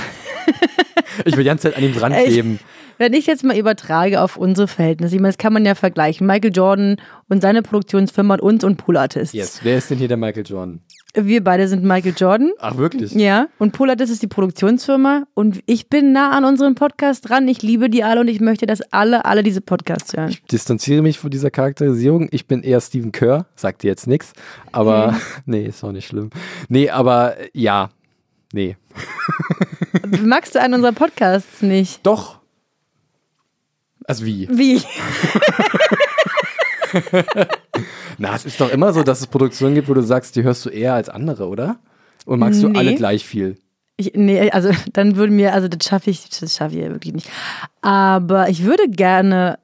Ich 1.24 1.36
will 1.36 1.44
die 1.44 1.48
ganze 1.48 1.68
Zeit 1.68 1.76
an 1.76 1.84
ihm 1.84 1.94
dran 1.94 2.12
kleben. 2.12 2.58
wenn 2.96 3.12
ich 3.12 3.26
jetzt 3.26 3.44
mal 3.44 3.56
übertrage 3.56 4.20
auf 4.22 4.36
unsere 4.36 4.66
Verhältnisse, 4.66 5.14
ich 5.14 5.20
meine, 5.20 5.32
das 5.32 5.38
kann 5.38 5.52
man 5.52 5.66
ja 5.66 5.74
vergleichen. 5.74 6.26
Michael 6.26 6.52
Jordan 6.54 6.96
und 7.28 7.42
seine 7.42 7.62
Produktionsfirma 7.62 8.34
und 8.34 8.40
uns 8.40 8.64
und 8.64 8.76
Pool 8.76 8.96
Artists. 8.96 9.34
Yes. 9.34 9.60
Wer 9.62 9.76
ist 9.78 9.90
denn 9.90 9.98
hier 9.98 10.08
der 10.08 10.16
Michael 10.16 10.44
Jordan? 10.46 10.80
Wir 11.14 11.44
beide 11.44 11.68
sind 11.68 11.84
Michael 11.84 12.14
Jordan. 12.16 12.52
Ach, 12.58 12.78
wirklich? 12.78 13.12
Ja, 13.12 13.48
und 13.58 13.72
Pool 13.72 13.90
Artists 13.90 14.14
ist 14.14 14.22
die 14.22 14.28
Produktionsfirma 14.28 15.24
und 15.34 15.60
ich 15.66 15.90
bin 15.90 16.12
nah 16.12 16.30
an 16.30 16.46
unserem 16.46 16.74
Podcast 16.74 17.28
dran. 17.28 17.46
Ich 17.48 17.60
liebe 17.60 17.90
die 17.90 18.02
alle 18.02 18.20
und 18.20 18.28
ich 18.28 18.40
möchte, 18.40 18.64
dass 18.64 18.80
alle, 18.92 19.26
alle 19.26 19.42
diese 19.42 19.60
Podcasts 19.60 20.14
hören. 20.16 20.34
distanziere 20.50 21.02
mich 21.02 21.18
von 21.18 21.30
dieser 21.30 21.50
Charakterisierung. 21.50 22.28
Ich 22.30 22.46
bin 22.46 22.62
eher 22.62 22.80
Stephen 22.80 23.12
Kerr, 23.12 23.44
sagt 23.56 23.82
dir 23.82 23.88
jetzt 23.88 24.06
nichts, 24.06 24.32
aber 24.72 25.14
nee, 25.44 25.66
ist 25.66 25.84
auch 25.84 25.92
nicht 25.92 26.06
schlimm. 26.06 26.30
Nee, 26.70 26.88
aber 26.88 27.34
ja, 27.52 27.90
nee. 28.54 28.76
Magst 30.22 30.54
du 30.54 30.60
einen 30.60 30.74
unserer 30.74 30.92
Podcasts 30.92 31.62
nicht? 31.62 32.04
Doch. 32.06 32.38
Also 34.04 34.24
wie? 34.24 34.48
Wie? 34.50 34.82
Na, 38.18 38.34
es 38.34 38.44
ist 38.44 38.60
doch 38.60 38.70
immer 38.70 38.92
so, 38.92 39.02
dass 39.02 39.20
es 39.20 39.26
Produktionen 39.26 39.74
gibt, 39.74 39.88
wo 39.88 39.94
du 39.94 40.02
sagst, 40.02 40.36
die 40.36 40.42
hörst 40.42 40.64
du 40.64 40.68
eher 40.70 40.94
als 40.94 41.08
andere, 41.08 41.48
oder? 41.48 41.78
Und 42.24 42.38
magst 42.40 42.62
du 42.62 42.68
Nee. 42.68 42.78
alle 42.78 42.94
gleich 42.94 43.24
viel? 43.26 43.56
Ich, 43.96 44.12
nee, 44.14 44.50
also 44.50 44.70
dann 44.92 45.16
würde 45.16 45.32
mir, 45.32 45.52
also 45.54 45.68
das 45.68 45.86
schaffe 45.86 46.10
ich, 46.10 46.28
das 46.28 46.56
schaffe 46.56 46.76
ich 46.76 46.82
ja 46.82 46.90
wirklich 46.90 47.14
nicht. 47.14 47.28
Aber 47.82 48.48
ich 48.48 48.64
würde 48.64 48.88
gerne 48.88 49.58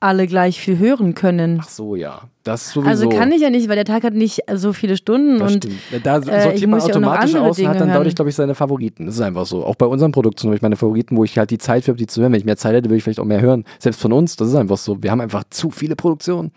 alle 0.00 0.26
gleich 0.26 0.60
viel 0.60 0.78
hören 0.78 1.14
können. 1.14 1.60
Ach 1.62 1.68
so, 1.68 1.96
ja. 1.96 2.22
Das 2.44 2.70
sowieso. 2.70 2.88
Also 2.88 3.08
kann 3.08 3.32
ich 3.32 3.42
ja 3.42 3.50
nicht, 3.50 3.68
weil 3.68 3.76
der 3.76 3.84
Tag 3.84 4.04
hat 4.04 4.14
nicht 4.14 4.40
so 4.54 4.72
viele 4.72 4.96
Stunden 4.96 5.40
Das 5.40 5.52
und 5.52 5.64
stimmt. 5.64 6.04
Da 6.04 6.16
äh, 6.16 6.20
ich 6.20 6.24
sortiert 6.24 6.70
man 6.70 6.80
ja 6.80 6.84
auch 6.84 6.88
noch 6.88 6.96
automatisch 6.96 7.34
andere 7.34 7.50
aus 7.50 7.58
und 7.58 7.66
hat 7.66 7.74
Dinge 7.74 7.86
dann 7.86 7.94
dadurch, 7.94 8.14
glaube 8.14 8.30
ich, 8.30 8.36
seine 8.36 8.54
Favoriten. 8.54 9.06
Das 9.06 9.16
ist 9.16 9.20
einfach 9.20 9.46
so. 9.46 9.64
Auch 9.64 9.74
bei 9.74 9.86
unseren 9.86 10.12
Produktionen 10.12 10.50
habe 10.50 10.56
ich 10.56 10.62
meine 10.62 10.76
Favoriten, 10.76 11.16
wo 11.16 11.24
ich 11.24 11.36
halt 11.36 11.50
die 11.50 11.58
Zeit 11.58 11.84
für 11.84 11.90
habe, 11.90 11.98
die 11.98 12.06
zu 12.06 12.22
hören. 12.22 12.32
Wenn 12.32 12.38
ich 12.38 12.46
mehr 12.46 12.56
Zeit 12.56 12.74
hätte, 12.74 12.88
würde 12.88 12.98
ich 12.98 13.02
vielleicht 13.02 13.20
auch 13.20 13.24
mehr 13.24 13.40
hören. 13.40 13.64
Selbst 13.80 14.00
von 14.00 14.12
uns, 14.12 14.36
das 14.36 14.48
ist 14.48 14.54
einfach 14.54 14.78
so. 14.78 15.02
Wir 15.02 15.10
haben 15.10 15.20
einfach 15.20 15.42
zu 15.50 15.70
viele 15.70 15.96
Produktionen. 15.96 16.52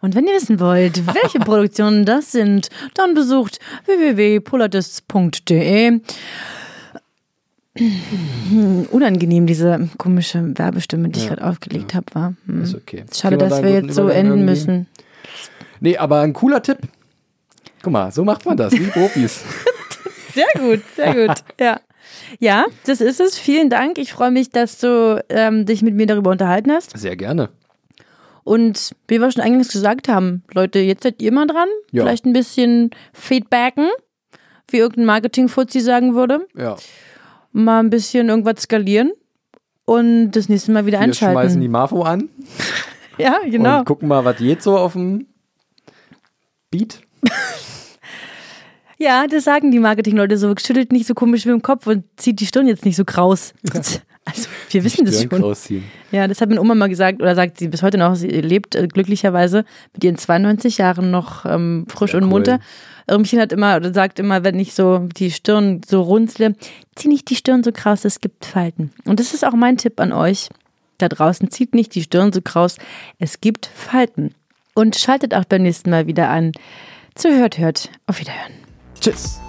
Und 0.00 0.14
wenn 0.14 0.26
ihr 0.26 0.34
wissen 0.34 0.60
wollt, 0.60 1.04
welche 1.06 1.38
Produktionen 1.40 2.04
das 2.04 2.30
sind, 2.30 2.68
dann 2.94 3.14
besucht 3.14 3.58
www.polardists.de. 3.86 6.00
Hm, 7.76 8.86
Unangenehm, 8.90 9.46
diese 9.46 9.88
komische 9.98 10.56
Werbestimme, 10.56 11.08
die 11.08 11.20
ich 11.20 11.28
gerade 11.28 11.44
aufgelegt 11.44 11.94
habe, 11.94 12.06
war. 12.12 12.34
Hm. 12.46 12.62
Ist 12.62 12.74
okay. 12.74 13.04
Schade, 13.12 13.36
dass 13.36 13.60
da 13.60 13.64
wir 13.64 13.70
jetzt 13.70 13.94
so 13.94 14.08
enden 14.08 14.32
irgendwie? 14.32 14.44
müssen. 14.44 14.86
Nee, 15.80 15.96
aber 15.96 16.20
ein 16.20 16.32
cooler 16.32 16.62
Tipp. 16.62 16.78
Guck 17.82 17.92
mal, 17.92 18.12
so 18.12 18.24
macht 18.24 18.46
man 18.46 18.56
das, 18.56 18.72
wie 18.74 18.86
Profis. 18.92 19.42
Sehr 20.32 20.46
gut, 20.58 20.82
sehr 20.96 21.14
gut. 21.14 21.36
Ja. 21.60 21.80
Ja, 22.38 22.66
das 22.86 23.00
ist 23.00 23.20
es. 23.20 23.38
Vielen 23.38 23.70
Dank. 23.70 23.98
Ich 23.98 24.12
freue 24.12 24.30
mich, 24.30 24.50
dass 24.50 24.78
du 24.78 25.22
ähm, 25.28 25.66
dich 25.66 25.82
mit 25.82 25.94
mir 25.94 26.06
darüber 26.06 26.30
unterhalten 26.30 26.70
hast. 26.70 26.96
Sehr 26.96 27.16
gerne. 27.16 27.48
Und 28.44 28.94
wie 29.08 29.20
wir 29.20 29.30
schon 29.30 29.42
eingangs 29.42 29.72
gesagt 29.72 30.08
haben, 30.08 30.42
Leute, 30.52 30.78
jetzt 30.78 31.02
seid 31.02 31.20
ihr 31.22 31.32
mal 31.32 31.46
dran. 31.46 31.68
Ja. 31.92 32.02
Vielleicht 32.02 32.24
ein 32.26 32.32
bisschen 32.32 32.90
Feedbacken, 33.12 33.88
wie 34.70 34.78
irgendein 34.78 35.06
Marketing-Fuzzi 35.06 35.80
sagen 35.80 36.14
würde. 36.14 36.46
Ja. 36.56 36.76
Mal 37.56 37.78
ein 37.80 37.88
bisschen 37.88 38.28
irgendwas 38.28 38.62
skalieren 38.62 39.12
und 39.84 40.32
das 40.32 40.48
nächste 40.48 40.72
Mal 40.72 40.86
wieder 40.86 40.98
Wir 41.00 41.14
schmeißen 41.14 41.28
einschalten. 41.36 41.60
die 41.60 41.68
Mafo 41.68 42.02
an 42.02 42.28
Ja, 43.18 43.38
genau. 43.44 43.78
und 43.78 43.84
gucken 43.84 44.08
mal, 44.08 44.24
was 44.24 44.38
geht 44.38 44.60
so 44.60 44.76
auf 44.76 44.94
dem 44.94 45.26
Beat. 46.70 47.00
Ja, 48.98 49.26
das 49.28 49.44
sagen 49.44 49.70
die 49.70 49.78
Marketing-Leute 49.78 50.36
so. 50.36 50.52
Schüttelt 50.56 50.90
nicht 50.92 51.06
so 51.06 51.14
komisch 51.14 51.44
mit 51.46 51.52
dem 51.52 51.62
Kopf 51.62 51.86
und 51.86 52.04
zieht 52.16 52.40
die 52.40 52.46
Stirn 52.46 52.66
jetzt 52.66 52.84
nicht 52.84 52.96
so 52.96 53.04
kraus. 53.04 53.54
Also, 54.24 54.48
wir 54.70 54.84
wissen 54.84 55.04
das 55.04 55.16
Stirn 55.16 55.30
schon. 55.30 55.42
rausziehen. 55.42 55.84
Ja, 56.10 56.26
das 56.26 56.40
hat 56.40 56.48
meine 56.48 56.60
Oma 56.60 56.74
mal 56.74 56.88
gesagt, 56.88 57.20
oder 57.20 57.34
sagt 57.34 57.58
sie 57.58 57.68
bis 57.68 57.82
heute 57.82 57.98
noch. 57.98 58.14
Sie 58.14 58.28
lebt 58.28 58.74
äh, 58.74 58.86
glücklicherweise 58.86 59.64
mit 59.92 60.04
ihren 60.04 60.16
92 60.16 60.78
Jahren 60.78 61.10
noch 61.10 61.44
ähm, 61.44 61.86
frisch 61.88 62.12
Sehr 62.12 62.18
und 62.18 62.24
cool. 62.24 62.30
munter. 62.30 62.60
Irmchen 63.06 63.38
hat 63.38 63.52
immer, 63.52 63.76
oder 63.76 63.92
sagt 63.92 64.18
immer, 64.18 64.42
wenn 64.44 64.58
ich 64.58 64.74
so 64.74 65.06
die 65.14 65.30
Stirn 65.30 65.82
so 65.86 66.00
runzle, 66.00 66.54
zieh 66.94 67.08
nicht 67.08 67.28
die 67.28 67.36
Stirn 67.36 67.62
so 67.62 67.70
kraus, 67.70 68.04
es 68.06 68.20
gibt 68.20 68.46
Falten. 68.46 68.92
Und 69.04 69.20
das 69.20 69.34
ist 69.34 69.44
auch 69.44 69.52
mein 69.52 69.76
Tipp 69.76 70.00
an 70.00 70.12
euch 70.12 70.48
da 70.98 71.08
draußen. 71.08 71.50
Zieht 71.50 71.74
nicht 71.74 71.94
die 71.94 72.02
Stirn 72.02 72.32
so 72.32 72.40
kraus, 72.40 72.78
es 73.18 73.40
gibt 73.42 73.66
Falten. 73.66 74.34
Und 74.74 74.96
schaltet 74.96 75.34
auch 75.34 75.44
beim 75.44 75.62
nächsten 75.62 75.90
Mal 75.90 76.06
wieder 76.06 76.30
an. 76.30 76.52
Zu 77.14 77.28
Hört, 77.28 77.58
Hört. 77.58 77.90
Auf 78.06 78.20
Wiederhören. 78.20 78.52
Tschüss. 79.00 79.43